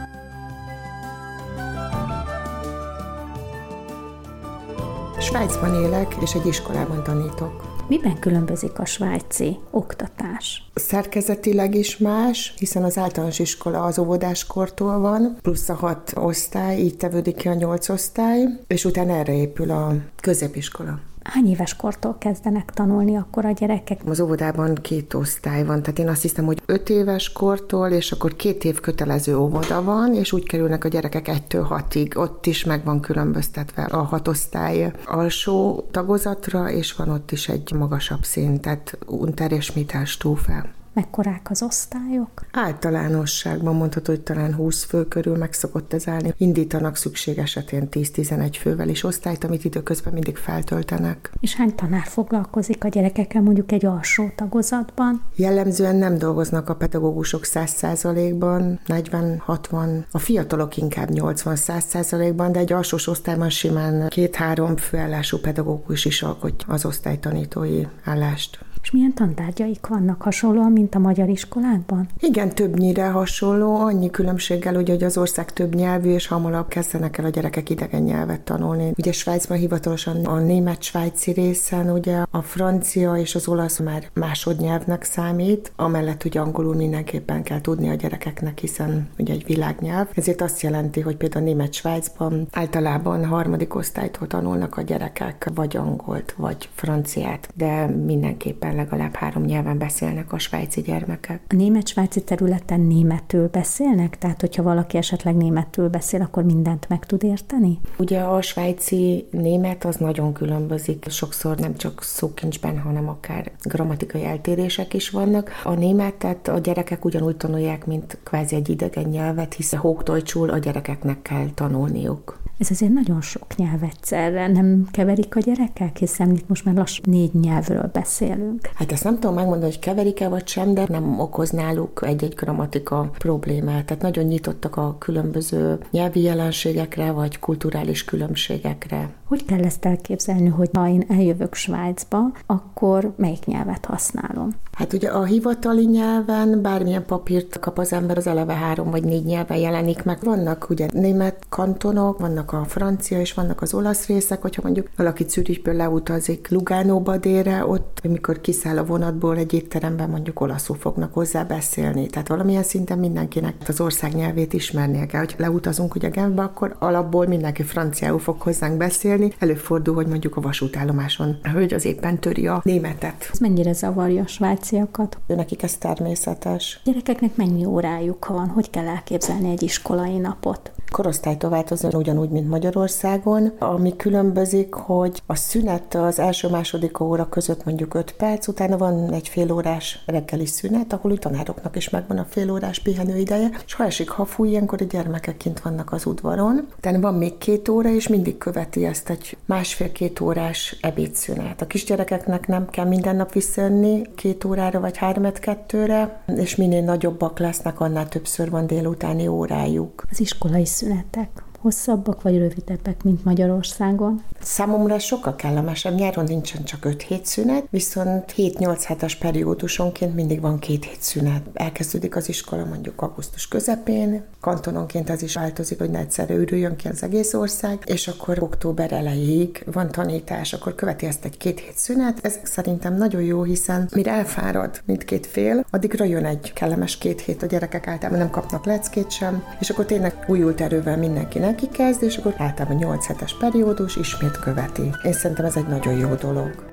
Svájcban 5.20 5.84
élek, 5.84 6.16
és 6.20 6.32
egy 6.34 6.46
iskolában 6.46 7.02
tanítok. 7.02 7.84
Miben 7.88 8.18
különbözik 8.18 8.78
a 8.78 8.84
svájci 8.84 9.58
oktatás? 9.70 10.70
Szerkezetileg 10.74 11.74
is 11.74 11.96
más, 11.96 12.54
hiszen 12.56 12.84
az 12.84 12.98
általános 12.98 13.38
iskola 13.38 13.82
az 13.82 13.98
óvodáskortól 13.98 14.98
van, 14.98 15.36
plusz 15.42 15.68
a 15.68 15.74
hat 15.74 16.12
osztály, 16.14 16.78
így 16.78 16.96
tevődik 16.96 17.36
ki 17.36 17.48
a 17.48 17.54
nyolc 17.54 17.88
osztály, 17.88 18.44
és 18.66 18.84
utána 18.84 19.12
erre 19.12 19.34
épül 19.34 19.70
a 19.70 19.94
középiskola. 20.20 20.98
Hány 21.30 21.48
éves 21.48 21.76
kortól 21.76 22.16
kezdenek 22.18 22.70
tanulni 22.70 23.16
akkor 23.16 23.44
a 23.44 23.50
gyerekek? 23.50 24.00
Az 24.06 24.20
óvodában 24.20 24.74
két 24.74 25.14
osztály 25.14 25.64
van, 25.64 25.82
tehát 25.82 25.98
én 25.98 26.08
azt 26.08 26.22
hiszem, 26.22 26.44
hogy 26.44 26.62
öt 26.66 26.88
éves 26.88 27.32
kortól, 27.32 27.88
és 27.88 28.12
akkor 28.12 28.36
két 28.36 28.64
év 28.64 28.80
kötelező 28.80 29.36
óvoda 29.38 29.82
van, 29.82 30.14
és 30.14 30.32
úgy 30.32 30.46
kerülnek 30.46 30.84
a 30.84 30.88
gyerekek 30.88 31.28
egytől 31.28 31.62
hatig. 31.62 32.18
Ott 32.18 32.46
is 32.46 32.64
meg 32.64 32.84
van 32.84 33.00
különböztetve 33.00 33.82
a 33.82 34.02
hat 34.02 34.28
osztály 34.28 34.92
alsó 35.04 35.86
tagozatra, 35.90 36.70
és 36.70 36.94
van 36.94 37.08
ott 37.08 37.30
is 37.32 37.48
egy 37.48 37.72
magasabb 37.72 38.22
szint, 38.22 38.60
tehát 38.60 38.98
Unter 39.06 39.52
és 39.52 39.72
Mittelstufe. 39.72 40.76
Mekkorák 40.98 41.50
az 41.50 41.62
osztályok? 41.62 42.46
Általánosságban 42.52 43.76
mondható, 43.76 44.12
hogy 44.12 44.20
talán 44.20 44.54
20 44.54 44.84
fő 44.84 45.04
körül 45.04 45.36
meg 45.36 45.52
szokott 45.52 45.92
ez 45.92 46.08
állni. 46.08 46.34
Indítanak 46.36 46.96
szükség 46.96 47.38
esetén 47.38 47.88
10-11 47.90 48.56
fővel 48.60 48.88
is 48.88 49.04
osztályt, 49.04 49.44
amit 49.44 49.64
időközben 49.64 50.12
mindig 50.12 50.36
feltöltenek. 50.36 51.32
És 51.40 51.54
hány 51.54 51.74
tanár 51.74 52.06
foglalkozik 52.06 52.84
a 52.84 52.88
gyerekekkel 52.88 53.42
mondjuk 53.42 53.72
egy 53.72 53.86
alsó 53.86 54.30
tagozatban? 54.36 55.22
Jellemzően 55.36 55.96
nem 55.96 56.18
dolgoznak 56.18 56.68
a 56.68 56.74
pedagógusok 56.74 57.42
100%-ban, 57.44 58.80
40-60, 58.86 60.04
a 60.10 60.18
fiatalok 60.18 60.76
inkább 60.76 61.08
80-100%-ban, 61.12 62.52
de 62.52 62.58
egy 62.58 62.72
alsós 62.72 63.06
osztályban 63.06 63.50
simán 63.50 64.08
két-három 64.08 64.76
főállású 64.76 65.38
pedagógus 65.38 66.04
is 66.04 66.22
alkotja 66.22 66.68
az 66.68 66.84
osztálytanítói 66.84 67.86
állást. 68.04 68.58
És 68.82 68.90
milyen 68.90 69.14
tantárgyaik 69.14 69.86
vannak 69.86 70.22
hasonlóan, 70.22 70.72
mint 70.72 70.94
a 70.94 70.98
magyar 70.98 71.28
iskolákban? 71.28 72.08
Igen, 72.20 72.54
többnyire 72.54 73.08
hasonló, 73.08 73.76
annyi 73.76 74.10
különbséggel, 74.10 74.74
ugye, 74.76 74.92
hogy 74.92 75.04
az 75.04 75.18
ország 75.18 75.52
több 75.52 75.74
nyelvű, 75.74 76.10
és 76.10 76.26
hamarabb 76.26 76.68
kezdenek 76.68 77.18
el 77.18 77.24
a 77.24 77.28
gyerekek 77.28 77.70
idegen 77.70 78.02
nyelvet 78.02 78.40
tanulni. 78.40 78.92
Ugye 78.96 79.12
Svájcban 79.12 79.58
hivatalosan 79.58 80.24
a 80.24 80.38
német-svájci 80.38 81.32
részen, 81.32 81.90
ugye 81.90 82.22
a 82.30 82.42
francia 82.42 83.16
és 83.16 83.34
az 83.34 83.48
olasz 83.48 83.78
már 83.78 84.08
másodnyelvnek 84.12 85.02
számít, 85.02 85.72
amellett, 85.76 86.22
hogy 86.22 86.36
angolul 86.38 86.74
mindenképpen 86.74 87.42
kell 87.42 87.60
tudni 87.60 87.88
a 87.88 87.94
gyerekeknek, 87.94 88.58
hiszen 88.58 89.08
ugye 89.18 89.32
egy 89.32 89.44
világnyelv. 89.46 90.06
Ezért 90.14 90.40
azt 90.40 90.60
jelenti, 90.60 91.00
hogy 91.00 91.16
például 91.16 91.44
német-svájcban 91.44 92.48
általában 92.52 93.24
harmadik 93.24 93.74
osztálytól 93.74 94.26
tanulnak 94.26 94.76
a 94.76 94.82
gyerekek 94.82 95.50
vagy 95.54 95.76
angolt, 95.76 96.34
vagy 96.36 96.68
franciát, 96.74 97.48
de 97.54 97.86
mindenképpen 97.86 98.67
legalább 98.74 99.14
három 99.14 99.44
nyelven 99.44 99.78
beszélnek 99.78 100.32
a 100.32 100.38
svájci 100.38 100.80
gyermekek. 100.80 101.40
A 101.48 101.54
német-svájci 101.54 102.24
területen 102.24 102.80
németül 102.80 103.48
beszélnek? 103.48 104.18
Tehát, 104.18 104.40
hogyha 104.40 104.62
valaki 104.62 104.96
esetleg 104.96 105.36
németül 105.36 105.88
beszél, 105.88 106.22
akkor 106.22 106.44
mindent 106.44 106.88
meg 106.88 107.06
tud 107.06 107.22
érteni? 107.22 107.78
Ugye 107.98 108.20
a 108.20 108.42
svájci 108.42 109.28
német 109.30 109.84
az 109.84 109.96
nagyon 109.96 110.32
különbözik. 110.32 111.04
Sokszor 111.08 111.56
nem 111.56 111.76
csak 111.76 112.02
szókincsben, 112.02 112.78
hanem 112.78 113.08
akár 113.08 113.50
grammatikai 113.62 114.24
eltérések 114.24 114.94
is 114.94 115.10
vannak. 115.10 115.50
A 115.64 115.74
németet 115.74 116.48
a 116.48 116.58
gyerekek 116.58 117.04
ugyanúgy 117.04 117.36
tanulják, 117.36 117.86
mint 117.86 118.18
kvázi 118.24 118.54
egy 118.54 118.68
idegen 118.68 119.04
nyelvet, 119.04 119.54
hiszen 119.54 119.80
hógtojcsul 119.80 120.50
a 120.50 120.58
gyerekeknek 120.58 121.22
kell 121.22 121.46
tanulniuk. 121.54 122.38
Ez 122.58 122.70
azért 122.70 122.92
nagyon 122.92 123.20
sok 123.20 123.56
nyelv 123.56 123.82
egyszerre. 123.82 124.46
Nem 124.46 124.88
keverik 124.90 125.36
a 125.36 125.40
gyerekek, 125.40 125.96
hiszen 125.96 126.30
itt 126.30 126.48
most 126.48 126.64
már 126.64 126.74
lassan 126.74 127.04
négy 127.08 127.34
nyelvről 127.34 127.90
beszélünk. 127.92 128.70
Hát 128.74 128.92
ezt 128.92 129.04
nem 129.04 129.14
tudom 129.14 129.34
megmondani, 129.34 129.70
hogy 129.70 129.78
keverik-e 129.78 130.28
vagy 130.28 130.46
sem, 130.46 130.74
de 130.74 130.84
nem 130.88 131.20
okoz 131.20 131.50
náluk 131.50 132.02
egy-egy 132.06 132.34
grammatika 132.34 133.10
problémát. 133.18 133.84
Tehát 133.84 134.02
nagyon 134.02 134.24
nyitottak 134.24 134.76
a 134.76 134.96
különböző 134.98 135.78
nyelvi 135.90 136.22
jelenségekre, 136.22 137.10
vagy 137.10 137.38
kulturális 137.38 138.04
különbségekre. 138.04 139.10
Hogy 139.24 139.44
kell 139.44 139.62
ezt 139.64 139.84
elképzelni, 139.84 140.48
hogy 140.48 140.70
ha 140.72 140.88
én 140.88 141.04
eljövök 141.08 141.54
Svájcba, 141.54 142.18
akkor 142.46 143.12
melyik 143.16 143.44
nyelvet 143.44 143.84
használom? 143.84 144.54
Hát 144.72 144.92
ugye 144.92 145.08
a 145.08 145.24
hivatali 145.24 145.84
nyelven 145.84 146.62
bármilyen 146.62 147.04
papírt 147.06 147.58
kap 147.58 147.78
az 147.78 147.92
ember, 147.92 148.16
az 148.16 148.26
eleve 148.26 148.54
három 148.54 148.90
vagy 148.90 149.04
négy 149.04 149.24
nyelven 149.24 149.58
jelenik 149.58 150.04
meg. 150.04 150.18
Vannak 150.22 150.70
ugye 150.70 150.86
német 150.92 151.46
kantonok, 151.48 152.18
vannak 152.18 152.47
a 152.52 152.64
francia 152.64 153.20
és 153.20 153.34
vannak 153.34 153.62
az 153.62 153.74
olasz 153.74 154.06
részek, 154.06 154.42
hogyha 154.42 154.62
mondjuk 154.64 154.88
valaki 154.96 155.24
Zürichből 155.28 155.74
leutazik 155.74 156.48
Lugánóba 156.50 157.16
délre, 157.16 157.66
ott, 157.66 158.00
amikor 158.04 158.40
kiszáll 158.40 158.78
a 158.78 158.84
vonatból 158.84 159.36
egy 159.36 159.52
étteremben, 159.52 160.10
mondjuk 160.10 160.40
olaszul 160.40 160.76
fognak 160.76 161.14
hozzá 161.14 161.42
beszélni. 161.42 162.06
Tehát 162.06 162.28
valamilyen 162.28 162.62
szinten 162.62 162.98
mindenkinek 162.98 163.54
az 163.66 163.80
ország 163.80 164.14
nyelvét 164.14 164.52
ismernie 164.52 165.06
kell. 165.06 165.20
Hogy 165.20 165.34
leutazunk 165.36 165.94
ugye 165.94 166.08
Genfbe, 166.08 166.42
akkor 166.42 166.76
alapból 166.78 167.26
mindenki 167.26 167.62
franciául 167.62 168.18
fog 168.18 168.40
hozzánk 168.40 168.76
beszélni. 168.76 169.32
Előfordul, 169.38 169.94
hogy 169.94 170.06
mondjuk 170.06 170.36
a 170.36 170.40
vasútállomáson 170.40 171.38
a 171.42 171.48
hölgy 171.48 171.74
az 171.74 171.84
éppen 171.84 172.18
töri 172.18 172.46
a 172.46 172.60
németet. 172.64 173.28
Ez 173.32 173.38
mennyire 173.38 173.72
zavarja 173.72 174.22
a 174.22 174.26
svájciakat? 174.26 175.18
Ő 175.26 175.34
nekik 175.34 175.62
ez 175.62 175.76
természetes. 175.76 176.80
Gyerekeknek 176.84 177.36
mennyi 177.36 177.64
órájuk 177.64 178.26
van? 178.26 178.48
Hogy 178.48 178.70
kell 178.70 178.86
elképzelni 178.86 179.50
egy 179.50 179.62
iskolai 179.62 180.18
napot? 180.18 180.72
Korosztálytól 180.90 181.50
változó 181.50 181.88
ugyanúgy, 181.92 182.30
mint 182.30 182.48
Magyarországon. 182.48 183.52
Ami 183.58 183.96
különbözik, 183.96 184.74
hogy 184.74 185.22
a 185.26 185.34
szünet 185.34 185.94
az 185.94 186.18
első-második 186.18 187.00
óra 187.00 187.28
között 187.28 187.64
mondjuk 187.64 187.94
5 187.94 188.12
perc, 188.12 188.48
utána 188.48 188.76
van 188.76 189.12
egy 189.12 189.28
fél 189.28 189.52
órás 189.52 190.02
reggeli 190.06 190.46
szünet, 190.46 190.92
ahol 190.92 191.12
a 191.12 191.16
tanároknak 191.16 191.76
is 191.76 191.90
megvan 191.90 192.18
a 192.18 192.26
fél 192.28 192.50
órás 192.50 192.78
pihenőideje, 192.78 193.50
és 193.66 193.74
ha 193.74 193.84
esik, 193.84 194.08
ha 194.08 194.24
fúj, 194.24 194.48
ilyenkor 194.48 194.82
a 194.82 194.84
gyermekek 194.84 195.36
kint 195.36 195.60
vannak 195.60 195.92
az 195.92 196.06
udvaron. 196.06 196.68
Utána 196.76 197.00
van 197.00 197.14
még 197.14 197.38
két 197.38 197.68
óra, 197.68 197.88
és 197.88 198.08
mindig 198.08 198.38
követi 198.38 198.84
ezt 198.84 199.10
egy 199.10 199.36
másfél-két 199.46 200.20
órás 200.20 200.76
ebédszünet. 200.80 201.62
A 201.62 201.66
kisgyerekeknek 201.66 202.46
nem 202.46 202.68
kell 202.70 202.86
minden 202.86 203.16
nap 203.16 203.32
visszajönni 203.32 204.02
két 204.14 204.44
órára 204.44 204.80
vagy 204.80 204.96
hármet 204.96 205.38
kettőre, 205.38 206.22
és 206.36 206.56
minél 206.56 206.82
nagyobbak 206.82 207.38
lesznek, 207.38 207.80
annál 207.80 208.08
többször 208.08 208.50
van 208.50 208.66
délutáni 208.66 209.26
órájuk. 209.26 210.04
Az 210.10 210.20
iskolai 210.20 210.64
szünetek 210.78 211.42
hosszabbak 211.60 212.22
vagy 212.22 212.38
rövidebbek, 212.38 213.02
mint 213.02 213.24
Magyarországon? 213.24 214.22
Számomra 214.40 214.98
sokkal 214.98 215.36
kellemesebb. 215.36 215.94
Nyáron 215.94 216.24
nincsen 216.24 216.64
csak 216.64 216.84
5 216.84 217.02
hét 217.02 217.26
szünet, 217.26 217.66
viszont 217.70 218.34
7-8 218.36 218.82
hetes 218.86 219.16
periódusonként 219.16 220.14
mindig 220.14 220.40
van 220.40 220.58
két 220.58 220.84
hét 220.84 221.02
szünet. 221.02 221.42
Elkezdődik 221.52 222.16
az 222.16 222.28
iskola 222.28 222.64
mondjuk 222.64 223.02
augusztus 223.02 223.48
közepén, 223.48 224.24
kantononként 224.40 225.10
ez 225.10 225.22
is 225.22 225.34
változik, 225.34 225.78
hogy 225.78 225.90
ne 225.90 225.98
egyszerre 225.98 226.34
ürüljön 226.34 226.76
ki 226.76 226.88
az 226.88 227.02
egész 227.02 227.34
ország, 227.34 227.82
és 227.86 228.08
akkor 228.08 228.42
október 228.42 228.92
elejéig 228.92 229.64
van 229.72 229.90
tanítás, 229.90 230.52
akkor 230.52 230.74
követi 230.74 231.06
ezt 231.06 231.24
egy 231.24 231.36
két 231.36 231.60
hét 231.60 231.78
szünet. 231.78 232.18
Ez 232.22 232.38
szerintem 232.42 232.94
nagyon 232.94 233.22
jó, 233.22 233.42
hiszen 233.42 233.88
mire 233.94 234.12
elfárad 234.12 234.80
mindkét 234.84 235.26
fél, 235.26 235.64
addigra 235.70 236.04
jön 236.04 236.24
egy 236.24 236.52
kellemes 236.52 236.98
két 236.98 237.20
hét, 237.20 237.42
a 237.42 237.46
gyerekek 237.46 237.86
általában 237.86 238.18
nem 238.18 238.30
kapnak 238.30 238.64
leckét 238.64 239.10
sem, 239.10 239.44
és 239.60 239.70
akkor 239.70 239.84
tényleg 239.84 240.24
újult 240.26 240.60
erővel 240.60 240.96
mindenki 240.96 241.38
neki 241.48 241.68
kezd, 241.68 242.02
és 242.02 242.16
akkor 242.16 242.34
általában 242.36 242.76
8 242.76 243.06
hetes 243.06 243.36
periódus 243.38 243.96
ismét 243.96 244.38
követi. 244.38 244.90
Én 245.02 245.12
szerintem 245.12 245.44
ez 245.44 245.56
egy 245.56 245.66
nagyon 245.66 245.94
jó 245.94 246.14
dolog. 246.14 246.67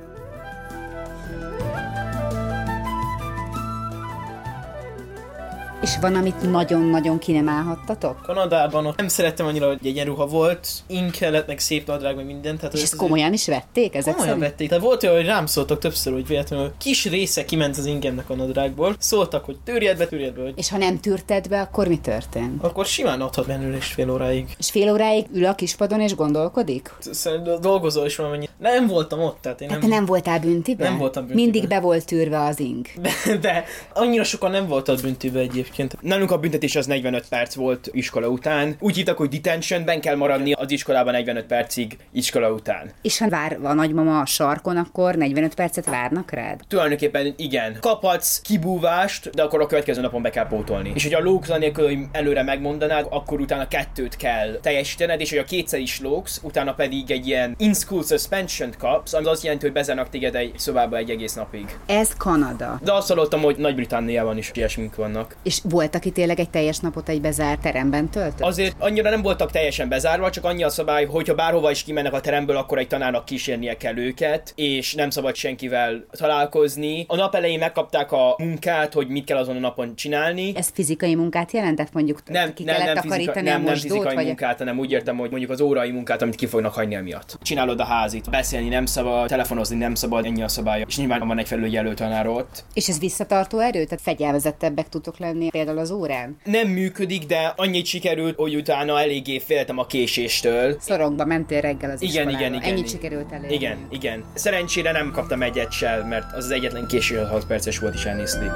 És 5.86 5.98
van, 6.02 6.16
amit 6.16 6.52
nagyon-nagyon 6.52 7.20
ki 7.20 7.32
nem 7.32 7.50
állhattatok? 7.50 8.22
Kanadában 8.22 8.86
ott 8.86 8.98
nem 8.98 9.08
szerettem 9.08 9.46
annyira, 9.46 9.68
hogy 9.68 9.80
egyenruha 9.84 10.26
volt, 10.26 10.68
ink 10.88 11.12
kellett, 11.12 11.48
meg 11.48 11.60
szép 11.60 11.88
nadrág, 11.88 12.16
meg 12.16 12.26
minden. 12.26 12.58
Tehát 12.58 12.74
És 12.74 12.82
ezt 12.82 12.96
komolyan 12.96 13.34
is 13.34 13.48
vették 13.48 13.96
ezek 13.96 14.14
Komolyan 14.14 14.34
szerint? 14.36 14.52
vették. 14.52 14.70
Tehát 14.70 14.84
volt 14.84 15.04
olyan, 15.04 15.16
hogy 15.16 15.26
rám 15.26 15.46
szóltak 15.46 15.80
többször, 15.80 16.14
hogy 16.14 16.28
véletlenül 16.28 16.74
kis 16.78 17.06
része 17.06 17.46
kiment 17.46 17.78
az 17.78 17.86
ingemnek 17.86 18.30
a 18.30 18.36
nadrágból. 18.36 18.96
Szóltak, 19.00 19.46
hogy 19.46 19.58
törjed 19.64 19.98
be, 19.98 20.08
törjed 20.08 20.34
be, 20.34 20.42
hogy 20.42 20.54
És 20.56 20.70
ha 20.70 20.78
nem 20.78 21.00
tűrted 21.00 21.48
be, 21.48 21.62
akkor 21.62 21.88
mi 21.88 22.00
történt? 22.00 22.64
akkor 22.64 22.86
simán 22.86 23.22
adhat 23.22 23.48
bennül 23.48 23.76
és 23.76 23.86
fél 23.86 24.12
óráig. 24.12 24.56
És 24.58 24.72
fél 24.72 24.92
óráig 24.92 25.26
ül 25.34 25.46
a 25.46 25.56
kispadon 25.56 26.02
és 26.02 26.16
gondolkodik? 26.16 26.94
Szerintem 27.00 27.62
dolgozol 27.62 28.06
is 28.06 28.16
valamennyi. 28.16 28.50
Nem 28.58 28.88
voltam 28.88 29.20
ott, 29.20 29.38
tehát 29.42 29.62
én 29.62 29.68
Tehát 29.68 29.82
nem... 29.82 29.92
te 29.92 29.96
nem 29.96 30.06
voltál 30.06 30.40
büntiben? 30.40 30.90
Nem 30.90 30.98
voltam 31.00 31.26
büntiben. 31.26 31.52
Mindig 31.52 31.70
be 31.70 31.80
volt 31.80 32.06
tűrve 32.06 32.40
az 32.40 32.60
ing. 32.60 32.86
De, 33.02 33.12
de 33.42 33.66
annyira 33.94 34.24
sokan 34.24 34.52
nem 34.52 34.68
voltak 34.68 35.02
büntőbe 35.02 35.40
egyébként. 35.40 35.74
Nálunk 36.02 36.32
a 36.32 36.38
büntetés 36.38 36.76
az 36.76 36.86
45 36.86 37.28
perc 37.30 37.56
volt 37.56 37.90
iskola 37.92 38.28
után. 38.28 38.76
Úgy 38.80 38.96
hívtak, 38.96 39.18
hogy 39.18 39.30
detentionben 39.30 40.02
kell 40.02 40.16
maradni 40.16 40.52
az 40.52 40.72
iskolában 40.72 41.14
45 41.14 41.46
percig 41.46 41.98
iskola 42.12 42.52
után. 42.52 42.92
És 43.02 43.18
ha 43.18 43.30
vár 43.30 43.58
a 43.64 43.74
nagymama 43.74 44.20
a 44.20 44.26
sarkon, 44.26 44.78
akkor 44.78 45.16
45 45.16 45.56
percet 45.56 45.86
várnak 45.86 46.32
rád? 46.32 46.60
Tulajdonképpen 46.68 47.34
igen. 47.38 47.78
Kaphatsz 47.80 48.42
kibúvást, 48.42 49.30
de 49.30 49.44
akkor 49.44 49.62
a 49.62 49.66
következő 49.66 50.02
napon 50.02 50.22
be 50.22 50.30
kell 50.30 50.48
pótolni. 50.48 50.92
És 50.96 51.04
hogy 51.04 51.14
a 51.14 51.20
lóksz 51.20 51.50
anélkül, 51.50 51.86
hogy 51.86 52.00
előre 52.12 52.44
megmondanád, 52.44 53.08
akkor 53.10 53.40
utána 53.40 53.68
kettőt 53.68 54.16
kell 54.16 54.60
teljesítened, 54.62 55.20
és 55.20 55.30
hogy 55.30 55.40
a 55.40 55.44
kétszer 55.44 55.80
is 55.80 56.02
lóksz, 56.02 56.40
utána 56.44 56.74
pedig 56.74 57.12
egy 57.12 57.28
ilyen 57.28 57.56
in-school 57.58 58.04
suspension 58.04 58.74
kapsz, 58.78 59.14
ami 59.14 59.26
azt 59.26 59.44
jelenti, 59.44 59.66
hogy 59.66 59.74
bezárnak 59.74 60.10
téged 60.10 60.36
egy 60.36 60.54
szobába 60.58 60.98
egy 60.98 61.10
egész 61.10 61.34
napig. 61.34 61.78
Ez 61.86 62.14
Kanada. 62.18 62.80
De 62.84 62.94
azt 62.94 63.08
hallottam, 63.08 63.42
hogy 63.42 63.58
Nagy-Britanniában 63.58 64.38
is 64.38 64.52
ilyesmink 64.54 64.96
vannak. 64.96 65.36
És 65.44 65.60
volt, 65.70 65.96
aki 65.96 66.12
tényleg 66.12 66.40
egy 66.40 66.50
teljes 66.50 66.80
napot 66.80 67.10
egy 67.10 67.22
bezárt 67.22 67.62
teremben 67.62 68.10
töltött? 68.10 68.42
Azért 68.42 68.76
annyira 68.80 69.10
nem 69.10 69.22
voltak 69.22 69.52
teljesen 69.52 69.90
bezárva, 69.90 70.30
csak 70.30 70.46
annyi 70.46 70.64
a 70.64 70.70
szabály, 70.70 71.06
hogyha 71.06 71.36
bárhova 71.36 71.72
is 71.72 71.84
kimennek 71.84 72.14
a 72.14 72.20
teremből, 72.20 72.58
akkor 72.58 72.78
egy 72.78 72.88
tanárnak 72.88 73.26
kísérnie 73.26 73.78
kell 73.78 73.98
őket, 73.98 74.54
és 74.56 74.94
nem 74.94 75.10
szabad 75.10 75.36
senkivel 75.36 76.06
találkozni. 76.12 77.06
A 77.08 77.16
nap 77.16 77.36
elején 77.36 77.60
megkapták 77.60 78.12
a 78.12 78.36
munkát, 78.38 78.94
hogy 78.94 79.08
mit 79.08 79.26
kell 79.26 79.38
azon 79.38 79.56
a 79.56 79.60
napon 79.60 79.96
csinálni. 79.96 80.52
Ez 80.56 80.70
fizikai 80.74 81.16
munkát 81.16 81.52
jelentett? 81.52 81.94
Mondjuk 81.94 82.20
Nem, 82.26 82.54
ki 82.54 82.64
nem, 82.64 82.84
nem, 82.84 82.98
fizika, 82.98 83.42
nem, 83.42 83.64
nem 83.64 83.74
fizikai 83.74 84.16
vagy... 84.16 84.26
munkát, 84.26 84.58
hanem 84.58 84.80
úgy 84.80 84.92
értem, 84.92 85.18
hogy 85.18 85.30
mondjuk 85.30 85.52
az 85.52 85.62
órai 85.62 85.92
munkát, 85.92 86.22
amit 86.22 86.36
ki 86.36 86.46
fognak 86.46 86.74
hagyni 86.74 86.96
emiatt. 86.96 87.38
Csinálod 87.42 87.80
a 87.80 87.86
házit, 87.86 88.30
beszélni 88.30 88.68
nem 88.68 88.86
szabad, 88.86 89.28
telefonozni 89.28 89.78
nem 89.78 89.96
szabad, 89.96 90.26
ennyi 90.26 90.44
a 90.44 90.48
szabály. 90.48 90.84
És 90.88 90.98
nyilván 90.98 91.28
van 91.28 91.40
egy 91.40 91.48
felügyelő 91.48 91.94
tanár 91.94 92.28
ott. 92.28 92.64
És 92.74 92.88
ez 92.88 93.00
visszatartó 93.00 93.60
erő? 93.60 93.84
Tehát 93.84 94.02
fegyelmezettebbek 94.02 94.90
tudtok 94.90 95.20
lenni 95.20 95.50
például 95.56 95.78
az 95.78 95.92
órán? 95.92 96.38
Nem 96.44 96.68
működik, 96.68 97.26
de 97.26 97.54
annyit 97.56 97.86
sikerült, 97.86 98.36
hogy 98.36 98.56
utána 98.56 99.00
eléggé 99.00 99.40
féltem 99.40 99.78
a 99.78 99.86
késéstől. 99.86 100.76
Szorongba 100.80 101.26
mentél 101.26 101.62
reggel 101.62 101.92
az 101.92 102.02
Igen, 102.02 102.14
iskolába. 102.14 102.40
igen, 102.40 102.54
igen. 102.54 102.64
Ennyit 102.64 102.78
igen. 102.78 102.90
sikerült 102.90 103.32
elérni. 103.32 103.54
Igen, 103.54 103.78
igen. 103.90 104.24
Szerencsére 104.34 104.92
nem 104.92 105.12
kaptam 105.12 105.42
egyet 105.42 105.72
se, 105.72 106.04
mert 106.10 106.34
az 106.36 106.44
az 106.46 106.52
egyetlen 106.52 106.88
késő 106.88 107.18
6 107.18 107.46
perces 107.46 107.80
volt 107.80 107.94
is 107.94 108.06
elnézték. 108.06 108.52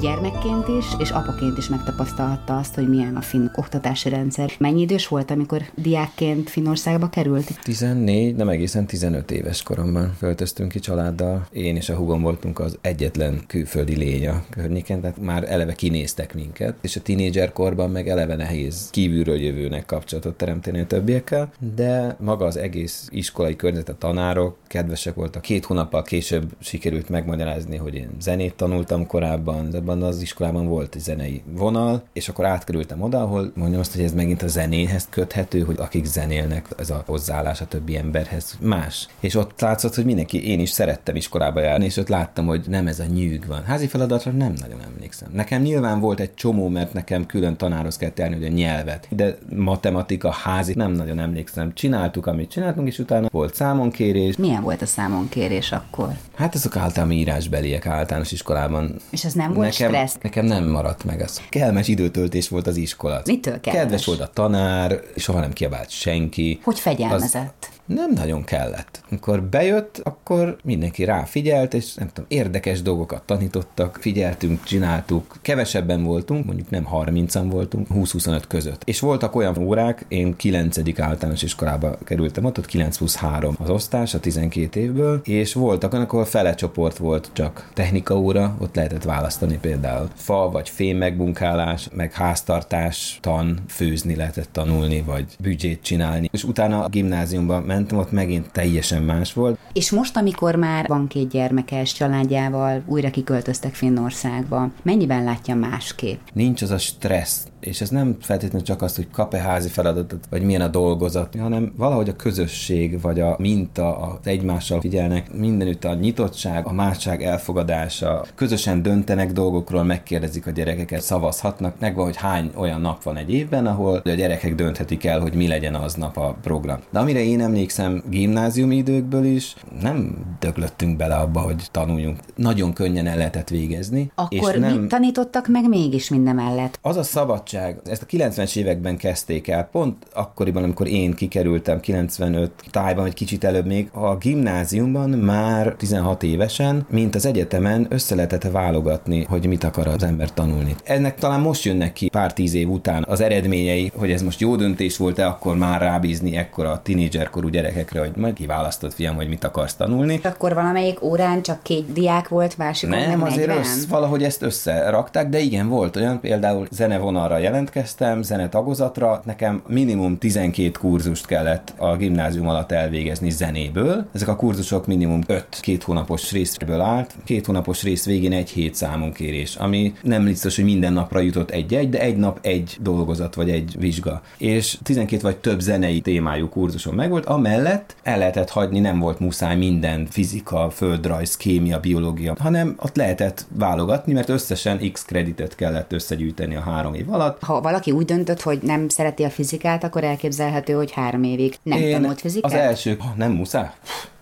Gyermekként 0.00 0.68
is, 0.68 0.84
és 0.98 1.10
apaként 1.10 1.58
is 1.58 1.68
megtapasztalhatta 1.68 2.56
azt, 2.56 2.74
hogy 2.74 2.88
milyen 2.88 3.16
a 3.16 3.20
finn 3.20 3.46
oktatási 3.54 4.08
rendszer. 4.08 4.50
Mennyi 4.58 4.80
idős 4.80 5.08
volt, 5.08 5.30
amikor 5.30 5.62
diákként 5.74 6.50
Finnországba 6.50 7.08
került? 7.08 7.60
14, 7.62 8.36
nem 8.36 8.48
egészen 8.48 8.86
15 8.86 9.30
éves 9.30 9.62
koromban 9.62 10.16
költöztünk 10.18 10.72
ki 10.72 10.78
családdal. 10.78 11.46
Én 11.52 11.76
és 11.76 11.88
a 11.88 11.96
hugom 11.96 12.22
voltunk 12.22 12.58
az 12.58 12.78
egyetlen 12.80 13.40
külföldi 13.46 13.96
lény 13.96 14.28
a 14.28 14.44
környéken, 14.50 15.00
tehát 15.00 15.20
már 15.20 15.44
eleve 15.50 15.72
kinéztek 15.72 16.34
minket, 16.34 16.74
és 16.80 16.96
a 16.96 17.00
tínédzser 17.02 17.52
korban 17.52 17.90
meg 17.90 18.08
eleve 18.08 18.36
nehéz 18.36 18.88
kívülről 18.90 19.38
jövőnek 19.38 19.86
kapcsolatot 19.86 20.36
teremteni 20.36 20.80
a 20.80 20.86
többiekkel, 20.86 21.52
de 21.74 22.16
maga 22.20 22.44
az 22.44 22.56
egész 22.56 23.08
iskolai 23.10 23.56
környezet, 23.56 23.88
a 23.88 23.98
tanárok 23.98 24.56
kedvesek 24.66 25.14
voltak. 25.14 25.42
Két 25.42 25.64
hónappal 25.64 26.02
később 26.02 26.52
sikerült 26.58 27.08
megmagyarázni, 27.08 27.76
hogy 27.76 27.94
én 27.94 28.08
zenét 28.20 28.54
tanultam 28.54 29.06
korábban, 29.06 29.70
abban 29.86 30.02
az 30.02 30.22
iskolában 30.22 30.66
volt 30.66 30.94
egy 30.94 31.00
zenei 31.00 31.42
vonal, 31.52 32.02
és 32.12 32.28
akkor 32.28 32.44
átkerültem 32.44 33.02
oda, 33.02 33.22
ahol 33.22 33.52
mondjam 33.54 33.80
azt, 33.80 33.94
hogy 33.94 34.04
ez 34.04 34.12
megint 34.12 34.42
a 34.42 34.48
zenéhez 34.48 35.06
köthető, 35.10 35.60
hogy 35.60 35.76
akik 35.78 36.04
zenélnek, 36.04 36.66
ez 36.78 36.90
a 36.90 37.02
hozzáállás 37.06 37.60
a 37.60 37.66
többi 37.66 37.96
emberhez 37.96 38.58
más. 38.60 39.08
És 39.20 39.34
ott 39.34 39.60
látszott, 39.60 39.94
hogy 39.94 40.04
mindenki, 40.04 40.48
én 40.48 40.60
is 40.60 40.70
szerettem 40.70 41.16
iskolába 41.16 41.60
járni, 41.60 41.84
és 41.84 41.96
ott 41.96 42.08
láttam, 42.08 42.46
hogy 42.46 42.64
nem 42.68 42.86
ez 42.86 43.00
a 43.00 43.04
nyűg 43.04 43.46
van. 43.46 43.64
Házi 43.64 43.86
feladatra 43.86 44.30
nem 44.30 44.52
nagyon 44.60 44.80
emlékszem. 44.82 45.28
Nekem 45.32 45.62
nyilván 45.62 46.00
volt 46.00 46.20
egy 46.20 46.34
csomó, 46.34 46.68
mert 46.68 46.92
nekem 46.92 47.26
külön 47.26 47.56
tanárhoz 47.56 47.96
kellett 47.96 48.18
járni, 48.18 48.34
hogy 48.34 48.44
a 48.44 48.48
nyelvet. 48.48 49.06
De 49.10 49.38
matematika, 49.56 50.30
házi, 50.30 50.74
nem 50.74 50.92
nagyon 50.92 51.18
emlékszem. 51.18 51.74
Csináltuk, 51.74 52.26
amit 52.26 52.50
csináltunk, 52.50 52.88
és 52.88 52.98
utána 52.98 53.28
volt 53.30 53.54
számonkérés. 53.54 54.36
Milyen 54.36 54.62
volt 54.62 54.82
a 54.82 54.86
számonkérés 54.86 55.72
akkor? 55.72 56.08
Hát 56.34 56.54
ezek 56.54 56.76
általában 56.76 57.16
írásbeliek 57.16 57.86
általános 57.86 58.32
iskolában. 58.32 58.96
És 59.10 59.24
ez 59.24 59.32
nem 59.32 59.52
volt 59.52 59.75
nekem, 59.78 59.94
stressz. 59.94 60.16
nekem 60.22 60.44
nem 60.44 60.64
maradt 60.64 61.04
meg 61.04 61.20
az. 61.20 61.40
Kellemes 61.48 61.88
időtöltés 61.88 62.48
volt 62.48 62.66
az 62.66 62.76
iskola. 62.76 63.20
Mitől 63.24 63.60
kellemes? 63.60 63.82
Kedves 63.82 64.06
volt 64.06 64.20
a 64.20 64.30
tanár, 64.32 65.00
soha 65.16 65.40
nem 65.40 65.52
kiabált 65.52 65.90
senki. 65.90 66.60
Hogy 66.62 66.78
fegyelmezett? 66.78 67.70
Nem 67.86 68.12
nagyon 68.12 68.44
kellett. 68.44 69.00
Amikor 69.08 69.42
bejött, 69.42 70.00
akkor 70.04 70.56
mindenki 70.64 71.04
ráfigyelt, 71.04 71.74
és 71.74 71.94
nem 71.94 72.08
tudom, 72.08 72.24
érdekes 72.28 72.82
dolgokat 72.82 73.22
tanítottak, 73.22 73.98
figyeltünk, 74.00 74.62
csináltuk. 74.62 75.36
Kevesebben 75.42 76.02
voltunk, 76.02 76.44
mondjuk 76.44 76.70
nem 76.70 76.88
30-an 76.92 77.46
voltunk, 77.50 77.86
20-25 77.94 78.42
között. 78.48 78.82
És 78.84 79.00
voltak 79.00 79.34
olyan 79.34 79.58
órák, 79.58 80.04
én 80.08 80.36
9. 80.36 80.78
általános 81.00 81.42
iskolába 81.42 81.98
kerültem 82.04 82.44
ott, 82.44 82.58
ott 82.58 82.66
9 82.66 82.96
plusz 82.96 83.16
3 83.16 83.54
az 83.58 83.70
osztás 83.70 84.14
a 84.14 84.20
12 84.20 84.80
évből, 84.80 85.20
és 85.24 85.54
voltak, 85.54 85.92
amikor 85.92 86.26
fele 86.26 86.54
csoport 86.54 86.96
volt 86.96 87.30
csak 87.32 87.70
technika 87.74 88.18
óra, 88.18 88.56
ott 88.58 88.74
lehetett 88.74 89.02
választani 89.02 89.58
például 89.58 90.08
fa 90.14 90.50
vagy 90.50 90.68
fém 90.68 90.96
megbunkálás, 90.96 91.88
meg 91.92 92.12
háztartás, 92.12 93.18
tan, 93.20 93.58
főzni 93.68 94.16
lehetett 94.16 94.48
tanulni, 94.52 95.02
vagy 95.02 95.24
büdzsét 95.38 95.82
csinálni. 95.82 96.28
És 96.32 96.44
utána 96.44 96.84
a 96.84 96.88
gimnáziumban 96.88 97.62
mentem, 97.76 97.98
ott 97.98 98.12
megint 98.12 98.50
teljesen 98.52 99.02
más 99.02 99.32
volt. 99.32 99.58
És 99.72 99.90
most, 99.90 100.16
amikor 100.16 100.54
már 100.54 100.86
van 100.88 101.06
két 101.06 101.28
gyermekes 101.28 101.92
családjával, 101.92 102.82
újra 102.86 103.10
kiköltöztek 103.10 103.74
Finnországba, 103.74 104.70
mennyiben 104.82 105.24
látja 105.24 105.54
másképp? 105.54 106.18
Nincs 106.32 106.62
az 106.62 106.70
a 106.70 106.78
stressz, 106.78 107.46
és 107.66 107.80
ez 107.80 107.88
nem 107.90 108.16
feltétlenül 108.20 108.66
csak 108.66 108.82
az, 108.82 108.96
hogy 108.96 109.10
kap-e 109.10 109.38
házi 109.38 109.68
feladatot, 109.68 110.26
vagy 110.30 110.42
milyen 110.42 110.60
a 110.60 110.68
dolgozat, 110.68 111.34
hanem 111.38 111.72
valahogy 111.76 112.08
a 112.08 112.16
közösség, 112.16 113.00
vagy 113.00 113.20
a 113.20 113.36
minta, 113.38 113.96
az 113.96 114.26
egymással 114.26 114.80
figyelnek, 114.80 115.34
mindenütt 115.34 115.84
a 115.84 115.94
nyitottság, 115.94 116.66
a 116.66 116.72
másság 116.72 117.22
elfogadása, 117.22 118.24
közösen 118.34 118.82
döntenek 118.82 119.32
dolgokról, 119.32 119.82
megkérdezik 119.82 120.46
a 120.46 120.50
gyerekeket, 120.50 121.00
szavazhatnak, 121.00 121.80
megvan, 121.80 122.04
hogy 122.04 122.16
hány 122.16 122.50
olyan 122.54 122.80
nap 122.80 123.02
van 123.02 123.16
egy 123.16 123.32
évben, 123.32 123.66
ahol 123.66 124.02
a 124.04 124.10
gyerekek 124.10 124.54
dönthetik 124.54 125.04
el, 125.04 125.20
hogy 125.20 125.34
mi 125.34 125.48
legyen 125.48 125.74
aznap 125.74 126.16
a 126.16 126.36
program. 126.42 126.78
De 126.90 126.98
amire 126.98 127.24
én 127.24 127.40
emlékszem 127.40 128.02
gimnáziumi 128.10 128.76
időkből 128.76 129.24
is, 129.24 129.54
nem 129.80 130.26
döglöttünk 130.38 130.96
bele 130.96 131.14
abba, 131.14 131.40
hogy 131.40 131.68
tanuljunk. 131.70 132.18
Nagyon 132.34 132.72
könnyen 132.72 133.06
el 133.06 133.16
lehetett 133.16 133.48
végezni. 133.48 134.10
Akkor 134.14 134.54
és 134.54 134.60
nem... 134.60 134.78
mit 134.78 134.88
tanítottak 134.88 135.48
meg 135.48 135.68
mégis 135.68 136.08
minden 136.08 136.34
mellett? 136.34 136.78
Az 136.82 136.96
a 136.96 137.02
szabadság, 137.02 137.55
ezt 137.84 138.02
a 138.02 138.06
90-es 138.06 138.56
években 138.56 138.96
kezdték 138.96 139.48
el, 139.48 139.68
pont 139.72 139.96
akkoriban, 140.12 140.62
amikor 140.62 140.88
én 140.88 141.14
kikerültem, 141.14 141.80
95 141.80 142.50
tájban, 142.70 143.04
vagy 143.04 143.14
kicsit 143.14 143.44
előbb 143.44 143.66
még, 143.66 143.88
a 143.92 144.16
gimnáziumban 144.16 145.10
már 145.10 145.74
16 145.78 146.22
évesen, 146.22 146.86
mint 146.90 147.14
az 147.14 147.26
egyetemen 147.26 147.86
össze 147.88 148.14
lehetett 148.14 148.50
válogatni, 148.50 149.24
hogy 149.28 149.46
mit 149.46 149.64
akar 149.64 149.86
az 149.86 150.02
ember 150.02 150.32
tanulni. 150.32 150.74
Ennek 150.84 151.14
talán 151.18 151.40
most 151.40 151.64
jönnek 151.64 151.92
ki 151.92 152.08
pár 152.08 152.32
tíz 152.32 152.54
év 152.54 152.70
után 152.70 153.04
az 153.08 153.20
eredményei, 153.20 153.92
hogy 153.96 154.10
ez 154.10 154.22
most 154.22 154.40
jó 154.40 154.56
döntés 154.56 154.96
volt-e, 154.96 155.26
akkor 155.26 155.56
már 155.56 155.80
rábízni 155.80 156.36
ekkora 156.36 156.70
a 156.70 156.82
tinédzserkorú 156.82 157.48
gyerekekre, 157.48 158.00
hogy 158.00 158.12
majd 158.16 158.34
kiválasztott 158.34 158.94
fiam, 158.94 159.14
hogy 159.14 159.28
mit 159.28 159.44
akarsz 159.44 159.74
tanulni. 159.74 160.20
Akkor 160.22 160.54
valamelyik 160.54 161.02
órán 161.02 161.42
csak 161.42 161.62
két 161.62 161.92
diák 161.92 162.28
volt, 162.28 162.56
másikon 162.56 162.98
Nem, 162.98 163.08
nem 163.08 163.22
azért 163.22 163.46
40? 163.46 163.58
össz, 163.58 163.86
valahogy 163.86 164.22
ezt 164.22 164.42
összerakták, 164.42 165.28
de 165.28 165.38
igen, 165.38 165.68
volt 165.68 165.96
olyan, 165.96 166.20
például 166.20 166.66
zenevonalra 166.70 167.38
jelentkeztem, 167.46 168.22
zenetagozatra, 168.22 169.20
nekem 169.24 169.62
minimum 169.68 170.18
12 170.18 170.70
kurzust 170.70 171.26
kellett 171.26 171.72
a 171.76 171.96
gimnázium 171.96 172.48
alatt 172.48 172.72
elvégezni 172.72 173.30
zenéből. 173.30 174.06
Ezek 174.12 174.28
a 174.28 174.36
kurzusok 174.36 174.86
minimum 174.86 175.22
5 175.26 175.46
két 175.60 175.82
hónapos 175.82 176.32
részből 176.32 176.80
állt, 176.80 177.14
két 177.24 177.46
hónapos 177.46 177.82
rész 177.82 178.04
végén 178.04 178.32
egy 178.32 178.50
hét 178.50 178.74
számunkérés, 178.74 179.56
ami 179.56 179.94
nem 180.02 180.24
biztos, 180.24 180.56
hogy 180.56 180.64
minden 180.64 180.92
napra 180.92 181.20
jutott 181.20 181.50
egy-egy, 181.50 181.88
de 181.88 182.00
egy 182.00 182.16
nap 182.16 182.38
egy 182.42 182.76
dolgozat 182.80 183.34
vagy 183.34 183.50
egy 183.50 183.76
vizsga. 183.78 184.22
És 184.38 184.78
12 184.82 185.22
vagy 185.22 185.36
több 185.36 185.60
zenei 185.60 186.00
témájú 186.00 186.48
kurzuson 186.48 186.94
megvolt, 186.94 187.26
amellett 187.26 187.96
el 188.02 188.18
lehetett 188.18 188.50
hagyni, 188.50 188.78
nem 188.78 188.98
volt 188.98 189.20
muszáj 189.20 189.56
minden 189.56 190.06
fizika, 190.10 190.70
földrajz, 190.70 191.36
kémia, 191.36 191.80
biológia, 191.80 192.34
hanem 192.38 192.74
ott 192.78 192.96
lehetett 192.96 193.46
válogatni, 193.54 194.12
mert 194.12 194.28
összesen 194.28 194.92
x 194.92 195.04
kreditet 195.04 195.54
kellett 195.54 195.92
összegyűjteni 195.92 196.56
a 196.56 196.60
három 196.60 196.94
év 196.94 197.12
alatt. 197.12 197.25
Ha 197.40 197.60
valaki 197.60 197.90
úgy 197.90 198.04
döntött, 198.04 198.42
hogy 198.42 198.58
nem 198.62 198.88
szereti 198.88 199.24
a 199.24 199.30
fizikát, 199.30 199.84
akkor 199.84 200.04
elképzelhető, 200.04 200.72
hogy 200.72 200.90
három 200.90 201.22
évig 201.22 201.56
nem 201.62 201.78
Én 201.78 201.92
tanult 201.92 202.20
fizikát? 202.20 202.52
Az 202.52 202.58
első, 202.58 202.96
ha 203.00 203.12
nem 203.16 203.32
muszáj, 203.32 203.70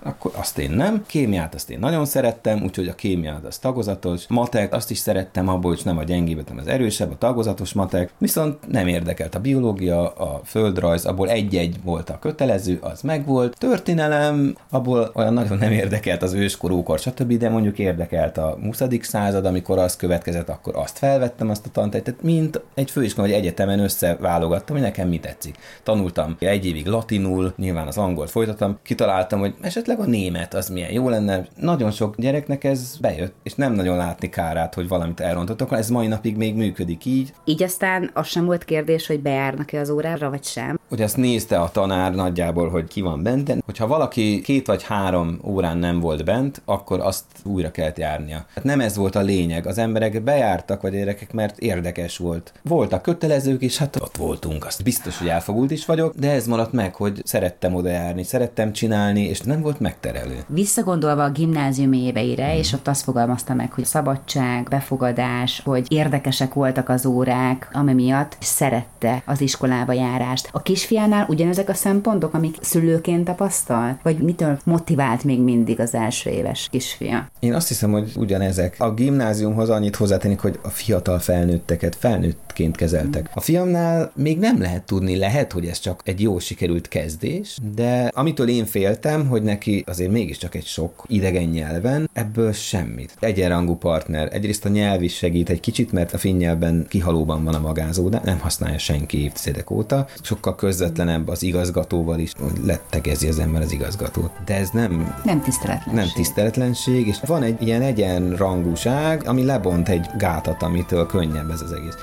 akkor 0.05 0.33
azt 0.35 0.59
én 0.59 0.71
nem. 0.71 1.05
Kémiát 1.07 1.55
azt 1.55 1.71
én 1.71 1.79
nagyon 1.79 2.05
szerettem, 2.05 2.63
úgyhogy 2.63 2.89
a 2.89 2.95
kémiát 2.95 3.45
az 3.45 3.59
tagozatos. 3.59 4.27
Matek, 4.29 4.75
azt 4.75 4.91
is 4.91 4.99
szerettem, 4.99 5.49
abból 5.49 5.73
is 5.73 5.83
nem 5.83 5.99
a 5.99 6.03
gyengébb, 6.03 6.49
hanem 6.49 6.63
az 6.63 6.67
erősebb, 6.67 7.11
a 7.11 7.19
tagozatos 7.19 7.73
matek. 7.73 8.13
Viszont 8.19 8.71
nem 8.71 8.87
érdekelt 8.87 9.35
a 9.35 9.41
biológia, 9.41 10.09
a 10.09 10.41
földrajz, 10.45 11.05
abból 11.05 11.29
egy-egy 11.29 11.77
volt 11.83 12.11
a 12.11 12.19
kötelező, 12.19 12.79
az 12.81 13.01
megvolt. 13.01 13.59
Történelem, 13.59 14.57
abból 14.71 15.11
olyan 15.15 15.33
nagyon 15.33 15.59
nem 15.59 15.73
érdekelt 15.73 16.23
az 16.23 16.33
őskorúkor, 16.33 16.99
stb., 16.99 17.37
de 17.37 17.49
mondjuk 17.49 17.79
érdekelt 17.79 18.39
a 18.39 18.59
20. 18.63 18.83
század, 19.01 19.47
amikor 19.47 19.79
az 19.79 19.97
következett, 19.97 20.49
akkor 20.49 20.77
azt 20.77 20.99
felvettem, 20.99 21.51
azt 21.51 21.67
a 21.67 21.71
tantát, 21.71 22.03
tehát 22.03 22.23
mint 22.23 22.61
egy 22.75 22.91
főiskola 22.91 23.27
vagy 23.27 23.37
egyetemen 23.37 23.79
összeválogattam, 23.79 24.77
hogy 24.77 24.85
nekem 24.85 25.09
mi 25.09 25.21
tetszik. 25.21 25.57
Tanultam 25.83 26.37
egy 26.39 26.67
évig 26.67 26.87
latinul, 26.87 27.53
nyilván 27.57 27.87
az 27.87 27.99
angolt 27.99 28.31
folytattam, 28.31 28.79
kitaláltam, 28.83 29.39
hogy 29.39 29.55
esetleg 29.61 29.94
a 29.99 30.07
német 30.07 30.55
az 30.55 30.69
milyen 30.69 30.93
jó 30.93 31.09
lenne. 31.09 31.47
Nagyon 31.57 31.91
sok 31.91 32.17
gyereknek 32.17 32.65
ez 32.65 32.97
bejött, 33.01 33.35
és 33.43 33.55
nem 33.55 33.73
nagyon 33.73 33.97
látni 33.97 34.29
kárát, 34.29 34.75
hogy 34.75 34.89
valamit 34.89 35.21
elrontottak, 35.21 35.73
ez 35.73 35.91
mai 35.91 36.07
napig 36.07 36.37
még 36.37 36.55
működik 36.55 37.05
így. 37.05 37.33
Így 37.45 37.63
aztán 37.63 38.11
az 38.15 38.27
sem 38.27 38.45
volt 38.45 38.65
kérdés, 38.65 39.07
hogy 39.07 39.21
bejárnak-e 39.21 39.81
az 39.81 39.91
órára, 39.91 40.31
vagy 40.31 40.45
sem. 40.45 40.79
Hogy 40.95 41.03
azt 41.03 41.17
nézte 41.17 41.61
a 41.61 41.71
tanár 41.71 42.15
nagyjából, 42.15 42.69
hogy 42.69 42.85
ki 42.85 43.01
van 43.01 43.23
bent, 43.23 43.45
de 43.45 43.57
hogyha 43.65 43.87
valaki 43.87 44.41
két 44.41 44.67
vagy 44.67 44.83
három 44.83 45.39
órán 45.45 45.79
nem 45.79 46.01
volt 46.01 46.25
bent, 46.25 46.63
akkor 46.65 47.01
azt 47.01 47.25
újra 47.45 47.71
kellett 47.71 47.99
járnia. 47.99 48.47
Hát 48.55 48.65
nem 48.65 48.81
ez 48.81 48.97
volt 48.97 49.15
a 49.15 49.21
lényeg, 49.21 49.67
az 49.67 49.79
emberek 49.79 50.23
bejártak, 50.23 50.83
vagy 50.83 50.93
gyerekek, 50.93 51.33
mert 51.33 51.59
érdekes 51.59 52.17
volt. 52.17 52.53
Voltak 52.63 53.03
kötelezők, 53.03 53.63
és 53.63 53.79
hát 53.79 53.97
ott 53.97 54.17
voltunk, 54.17 54.65
azt 54.65 54.83
biztos, 54.83 55.19
hogy 55.19 55.29
elfogult 55.29 55.71
is 55.71 55.87
vagyok, 55.87 56.15
de 56.15 56.31
ez 56.31 56.47
maradt 56.47 56.73
meg, 56.73 56.95
hogy 56.95 57.21
szerettem 57.25 57.75
oda 57.75 57.89
járni, 57.89 58.23
szerettem 58.23 58.73
csinálni, 58.73 59.21
és 59.21 59.41
nem 59.41 59.61
volt 59.61 59.81
megterelő. 59.81 60.45
Visszagondolva 60.47 61.25
a 61.25 61.31
gimnázium 61.31 61.93
éveire, 61.93 62.59
és 62.59 62.73
ott 62.73 62.89
azt 62.89 63.03
fogalmazta 63.03 63.55
meg, 63.55 63.73
hogy 63.73 63.85
szabadság, 63.85 64.69
befogadás, 64.69 65.61
hogy 65.65 65.93
érdekesek 65.93 66.55
voltak 66.55 66.89
az 66.89 67.07
órák, 67.07 67.69
ami 67.73 67.93
miatt 67.93 68.37
szerette 68.41 69.23
az 69.27 69.41
iskolába 69.41 69.93
járást. 69.93 70.49
A 70.53 70.63
kisfiánál 70.85 71.27
ugyanezek 71.29 71.69
a 71.69 71.75
szempontok, 71.75 72.35
amik 72.35 72.57
szülőként 72.61 73.25
tapasztalt? 73.25 73.99
Vagy 74.03 74.19
mitől 74.19 74.59
motivált 74.65 75.25
még 75.25 75.41
mindig 75.41 75.81
az 75.81 75.95
első 75.95 76.31
éves 76.31 76.69
kisfia? 76.71 77.29
Én 77.39 77.55
azt 77.55 77.69
hiszem, 77.69 77.93
hogy 77.93 78.13
ugyanezek. 78.17 78.77
A 78.79 78.95
gimnáziumhoz 78.95 79.71
annyit 79.71 79.97
hozzátennék, 79.97 80.41
hogy 80.41 80.59
a 80.63 80.69
fiatal 80.69 81.19
felnőtteket 81.19 81.97
felnőttként 81.97 82.77
kezeltek. 82.77 83.31
A 83.35 83.41
fiamnál 83.41 84.13
még 84.15 84.39
nem 84.39 84.61
lehet 84.61 84.83
tudni, 84.83 85.17
lehet, 85.17 85.53
hogy 85.53 85.67
ez 85.67 85.79
csak 85.79 86.01
egy 86.05 86.21
jó 86.21 86.39
sikerült 86.39 86.89
kezdés, 86.89 87.59
de 87.75 88.11
amitől 88.15 88.49
én 88.49 88.65
féltem, 88.65 89.27
hogy 89.27 89.43
neki 89.43 89.85
azért 89.87 90.11
mégiscsak 90.11 90.55
egy 90.55 90.67
sok 90.67 91.05
idegen 91.07 91.49
nyelven, 91.49 92.11
ebből 92.13 92.53
semmit. 92.53 93.17
Egyenrangú 93.21 93.77
partner. 93.77 94.29
Egyrészt 94.33 94.65
a 94.65 94.69
nyelv 94.69 95.03
is 95.03 95.17
segít 95.17 95.51
egy 95.51 95.61
kicsit, 95.61 95.93
mert 95.93 96.13
a 96.13 96.19
finn 96.19 96.37
nyelvben 96.37 96.87
kihalóban 96.89 97.45
van 97.45 97.55
a 97.55 97.61
magázó, 97.61 98.09
de 98.09 98.21
nem 98.25 98.39
használja 98.39 98.79
senki 98.79 99.23
évtizedek 99.23 99.71
óta. 99.71 100.07
Sokkal 100.23 100.55
közvetlenebb 100.79 101.29
az 101.29 101.43
igazgatóval 101.43 102.19
is, 102.19 102.33
hogy 102.41 102.65
lettegezi 102.65 103.29
az 103.29 103.39
ember 103.39 103.63
az 103.63 103.73
igazgatót. 103.73 104.31
De 104.45 104.57
ez 104.57 104.69
nem 104.73 105.15
Nem 105.25 105.43
tiszteletlenség. 105.43 105.95
nem 105.95 106.09
tiszteletlenség, 106.15 107.07
és 107.07 107.17
van 107.27 107.43
egy 107.43 107.63
ilyen 107.63 107.83
egyenrangúság, 107.83 109.23
ami 109.27 109.45
lebont 109.45 109.89
egy 109.89 110.07
gátat, 110.19 110.63
amitől 110.63 111.07
könnyebb 111.07 111.51
ez 111.51 111.61
az 111.61 111.73
egész. 111.73 111.97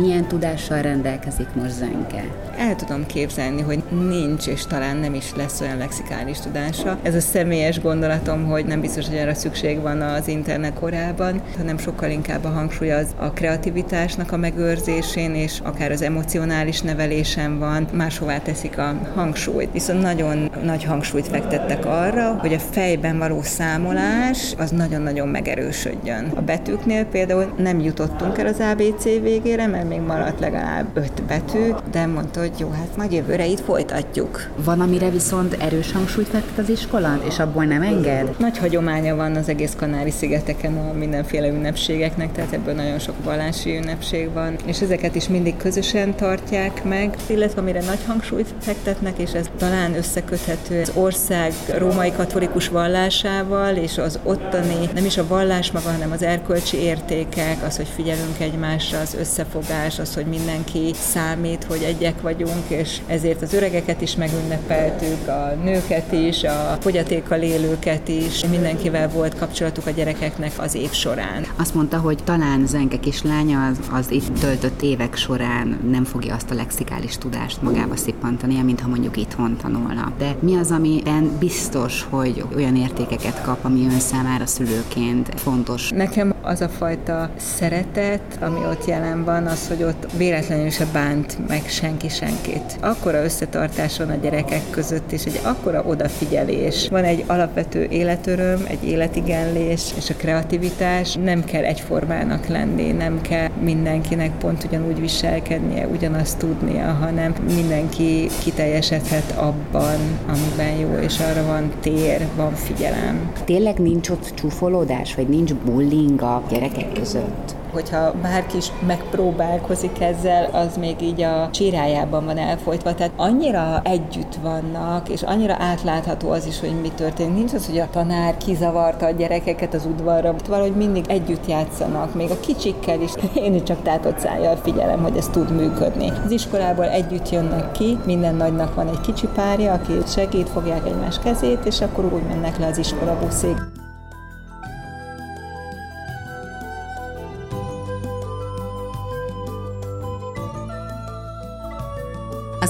Milyen 0.00 0.28
tudással 0.28 0.82
rendelkezik 0.82 1.48
most 1.54 1.72
Zenke? 1.72 2.24
El 2.58 2.76
tudom 2.76 3.06
képzelni, 3.06 3.62
hogy 3.62 3.82
nincs, 4.08 4.46
és 4.46 4.66
talán 4.66 4.96
nem 4.96 5.14
is 5.14 5.34
lesz 5.34 5.60
olyan 5.60 5.76
lexikális 5.76 6.40
tudása. 6.40 6.98
Ez 7.02 7.14
a 7.14 7.20
személyes 7.20 7.80
gondolatom, 7.80 8.44
hogy 8.44 8.64
nem 8.64 8.80
biztos, 8.80 9.06
hogy 9.06 9.16
erre 9.16 9.34
szükség 9.34 9.80
van 9.80 10.00
az 10.00 10.28
internet 10.28 10.74
korában, 10.74 11.40
hanem 11.56 11.78
sokkal 11.78 12.10
inkább 12.10 12.44
a 12.44 12.48
hangsúly 12.48 12.92
az 12.92 13.06
a 13.16 13.30
kreativitásnak 13.30 14.32
a 14.32 14.36
megőrzésén, 14.36 15.34
és 15.34 15.60
akár 15.62 15.90
az 15.90 16.02
emocionális 16.02 16.80
nevelésen 16.80 17.58
van, 17.58 17.88
máshová 17.92 18.38
teszik 18.38 18.78
a 18.78 18.94
hangsúlyt. 19.14 19.72
Viszont 19.72 20.02
nagyon 20.02 20.50
nagy 20.62 20.84
hangsúlyt 20.84 21.28
fektettek 21.28 21.86
arra, 21.86 22.34
hogy 22.40 22.52
a 22.52 22.58
fejben 22.58 23.18
való 23.18 23.42
számolás 23.42 24.54
az 24.58 24.70
nagyon-nagyon 24.70 25.28
megerősödjön. 25.28 26.32
A 26.34 26.40
betűknél 26.40 27.04
például 27.04 27.54
nem 27.58 27.80
jutottunk 27.80 28.38
el 28.38 28.46
az 28.46 28.60
ABC 28.72 29.04
végére, 29.04 29.66
mert 29.66 29.85
még 29.86 30.00
maradt 30.00 30.40
legalább 30.40 30.86
öt 30.96 31.22
betű, 31.22 31.72
de 31.90 32.06
mondta, 32.06 32.40
hogy 32.40 32.52
jó, 32.58 32.70
hát 32.70 32.96
majd 32.96 33.12
jövőre 33.12 33.46
itt 33.46 33.60
folytatjuk. 33.60 34.50
Van, 34.64 34.80
amire 34.80 35.10
viszont 35.10 35.52
erős 35.52 35.92
hangsúlyt 35.92 36.28
fektet 36.28 36.58
az 36.58 36.68
iskola, 36.68 37.18
és 37.28 37.38
abból 37.38 37.64
nem 37.64 37.82
enged? 37.82 38.34
Nagy 38.38 38.58
hagyománya 38.58 39.16
van 39.16 39.36
az 39.36 39.48
egész 39.48 39.74
Kanári-szigeteken 39.76 40.76
a 40.76 40.92
mindenféle 40.92 41.48
ünnepségeknek, 41.48 42.32
tehát 42.32 42.52
ebből 42.52 42.74
nagyon 42.74 42.98
sok 42.98 43.14
vallási 43.24 43.76
ünnepség 43.76 44.32
van, 44.32 44.56
és 44.64 44.80
ezeket 44.80 45.14
is 45.14 45.28
mindig 45.28 45.56
közösen 45.56 46.14
tartják 46.14 46.84
meg, 46.84 47.16
illetve 47.26 47.60
amire 47.60 47.82
nagy 47.82 48.04
hangsúlyt 48.06 48.54
fektetnek, 48.60 49.18
és 49.18 49.32
ez 49.32 49.50
talán 49.58 49.94
összeköthető 49.94 50.80
az 50.80 50.92
ország 50.94 51.52
római 51.78 52.12
katolikus 52.12 52.68
vallásával, 52.68 53.76
és 53.76 53.98
az 53.98 54.18
ottani, 54.22 54.88
nem 54.94 55.04
is 55.04 55.18
a 55.18 55.26
vallás 55.26 55.70
maga, 55.70 55.90
hanem 55.90 56.10
az 56.12 56.22
erkölcsi 56.22 56.76
értékek, 56.76 57.62
az, 57.66 57.76
hogy 57.76 57.88
figyelünk 57.94 58.40
egymásra, 58.40 58.98
az 59.00 59.16
összefogás, 59.18 59.75
az, 59.84 60.14
hogy 60.14 60.26
mindenki 60.26 60.90
számít, 60.94 61.64
hogy 61.64 61.82
egyek 61.82 62.20
vagyunk, 62.20 62.68
és 62.68 63.00
ezért 63.06 63.42
az 63.42 63.52
öregeket 63.52 64.00
is 64.00 64.16
megünnepeltük, 64.16 65.28
a 65.28 65.54
nőket 65.64 66.12
is, 66.12 66.44
a 66.44 66.76
fogyatékkal 66.80 67.40
élőket 67.40 68.08
is, 68.08 68.44
mindenkivel 68.46 69.08
volt 69.08 69.38
kapcsolatuk 69.38 69.86
a 69.86 69.90
gyerekeknek 69.90 70.52
az 70.56 70.74
év 70.74 70.90
során. 70.90 71.46
Azt 71.56 71.74
mondta, 71.74 71.98
hogy 71.98 72.18
talán 72.24 72.66
Zenke 72.66 73.00
kislánya 73.00 73.66
az, 73.66 73.78
az 73.92 74.10
itt 74.10 74.38
töltött 74.38 74.82
évek 74.82 75.16
során 75.16 75.78
nem 75.90 76.04
fogja 76.04 76.34
azt 76.34 76.50
a 76.50 76.54
lexikális 76.54 77.18
tudást 77.18 77.62
magába 77.62 77.96
szippantani, 77.96 78.62
mint 78.62 78.80
ha 78.80 78.88
mondjuk 78.88 79.16
itthon 79.16 79.56
tanulna. 79.56 80.12
De 80.18 80.36
mi 80.40 80.56
az, 80.56 80.70
amiben 80.70 81.30
biztos, 81.38 82.06
hogy 82.10 82.44
olyan 82.56 82.76
értékeket 82.76 83.42
kap, 83.42 83.64
ami 83.64 83.86
ön 83.90 84.00
számára 84.00 84.46
szülőként 84.46 85.40
fontos? 85.40 85.90
Nekem 85.90 86.34
az 86.42 86.60
a 86.60 86.68
fajta 86.68 87.30
szeretet, 87.36 88.38
ami 88.40 88.58
ott 88.58 88.84
jelen 88.84 89.24
van, 89.24 89.46
az, 89.46 89.55
hogy 89.68 89.82
ott 89.82 90.12
véletlenül 90.16 90.70
se 90.70 90.86
bánt 90.92 91.48
meg 91.48 91.62
senki 91.68 92.08
senkit. 92.08 92.76
Akkora 92.80 93.24
összetartás 93.24 93.98
van 93.98 94.10
a 94.10 94.14
gyerekek 94.22 94.70
között, 94.70 95.12
és 95.12 95.24
egy 95.24 95.40
akkora 95.44 95.82
odafigyelés. 95.82 96.88
Van 96.88 97.04
egy 97.04 97.24
alapvető 97.26 97.86
életöröm, 97.90 98.64
egy 98.68 98.84
életigenlés, 98.84 99.92
és 99.96 100.10
a 100.10 100.14
kreativitás 100.14 101.14
nem 101.14 101.44
kell 101.44 101.64
egyformának 101.64 102.46
lenni, 102.46 102.92
nem 102.92 103.20
kell 103.20 103.48
mindenkinek 103.60 104.38
pont 104.38 104.64
ugyanúgy 104.64 105.00
viselkednie, 105.00 105.86
ugyanazt 105.86 106.38
tudnia, 106.38 106.86
hanem 106.86 107.34
mindenki 107.54 108.28
kiteljesedhet 108.42 109.30
abban, 109.36 109.98
amiben 110.26 110.76
jó, 110.80 110.98
és 111.02 111.18
arra 111.18 111.46
van 111.46 111.72
tér, 111.80 112.26
van 112.36 112.54
figyelem. 112.54 113.32
Tényleg 113.44 113.78
nincs 113.78 114.08
ott 114.08 114.32
csúfolódás, 114.34 115.14
vagy 115.14 115.28
nincs 115.28 115.54
bullying 115.54 116.22
a 116.22 116.42
gyerekek 116.48 116.92
között? 116.92 117.54
Hogyha 117.76 118.12
bárki 118.22 118.56
is 118.56 118.72
megpróbálkozik 118.86 120.00
ezzel, 120.00 120.48
az 120.52 120.76
még 120.76 121.02
így 121.02 121.22
a 121.22 121.48
csirájában 121.50 122.24
van 122.24 122.38
elfolytva. 122.38 122.94
Tehát 122.94 123.12
annyira 123.16 123.80
együtt 123.84 124.34
vannak, 124.42 125.08
és 125.08 125.22
annyira 125.22 125.56
átlátható 125.58 126.30
az 126.30 126.46
is, 126.46 126.60
hogy 126.60 126.80
mi 126.80 126.88
történik. 126.88 127.34
Nincs 127.34 127.52
az, 127.52 127.66
hogy 127.66 127.78
a 127.78 127.88
tanár 127.90 128.36
kizavarta 128.36 129.06
a 129.06 129.10
gyerekeket 129.10 129.74
az 129.74 129.86
udvarra, 129.86 130.34
valahogy 130.48 130.76
mindig 130.76 131.04
együtt 131.08 131.46
játszanak, 131.46 132.14
még 132.14 132.30
a 132.30 132.40
kicsikkel 132.40 133.00
is. 133.00 133.12
Én 133.44 133.54
is 133.54 133.62
csak 133.62 133.82
tátott 133.82 134.18
szájjal 134.18 134.56
figyelem, 134.56 135.02
hogy 135.02 135.16
ez 135.16 135.28
tud 135.28 135.50
működni. 135.50 136.12
Az 136.24 136.30
iskolából 136.30 136.88
együtt 136.88 137.30
jönnek 137.30 137.72
ki, 137.72 137.98
minden 138.04 138.34
nagynak 138.34 138.74
van 138.74 138.88
egy 138.88 139.00
kicsi 139.00 139.26
párja, 139.34 139.72
aki 139.72 139.92
segít, 140.06 140.48
fogják 140.48 140.86
egymás 140.86 141.18
kezét, 141.18 141.64
és 141.64 141.80
akkor 141.80 142.04
úgy 142.04 142.22
mennek 142.28 142.58
le 142.58 142.66
az 142.66 142.78
iskola 142.78 143.18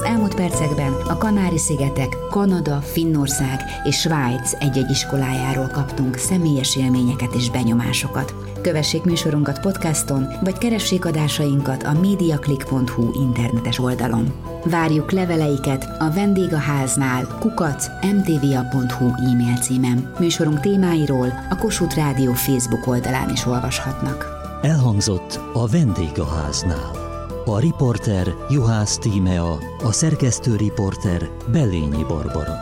elmúlt 0.07 0.35
percekben 0.35 0.93
a 1.07 1.17
Kanári-szigetek, 1.17 2.17
Kanada, 2.29 2.81
Finnország 2.81 3.61
és 3.83 3.99
Svájc 3.99 4.53
egy-egy 4.59 4.89
iskolájáról 4.89 5.67
kaptunk 5.67 6.17
személyes 6.17 6.75
élményeket 6.75 7.33
és 7.33 7.49
benyomásokat. 7.49 8.35
Kövessék 8.61 9.03
műsorunkat 9.03 9.59
podcaston, 9.59 10.27
vagy 10.43 10.57
keressék 10.57 11.05
adásainkat 11.05 11.83
a 11.83 11.93
mediaclick.hu 11.93 13.21
internetes 13.21 13.79
oldalon. 13.79 14.33
Várjuk 14.63 15.11
leveleiket 15.11 15.87
a 15.99 16.11
vendégháznál 16.11 17.27
kukac 17.39 17.87
mtva.hu 18.01 19.05
e-mail 19.05 19.57
címen. 19.61 20.13
Műsorunk 20.19 20.59
témáiról 20.59 21.33
a 21.49 21.57
Kossuth 21.57 21.95
Rádió 21.95 22.33
Facebook 22.33 22.87
oldalán 22.87 23.29
is 23.29 23.45
olvashatnak. 23.45 24.25
Elhangzott 24.61 25.39
a 25.53 25.67
vendégháznál. 25.67 27.06
A 27.49 27.59
riporter 27.59 28.35
Juhász 28.49 28.97
Tímea, 28.97 29.57
a 29.83 29.91
szerkesztő 29.91 30.55
riporter 30.55 31.29
Bellényi 31.51 32.03
Barbara. 32.07 32.53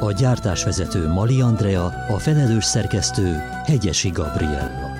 A 0.00 0.12
gyártásvezető 0.12 1.08
Mali 1.08 1.40
Andrea, 1.40 1.84
a 2.08 2.18
felelős 2.18 2.64
szerkesztő 2.64 3.36
Hegyesi 3.64 4.08
Gabriella. 4.08 4.91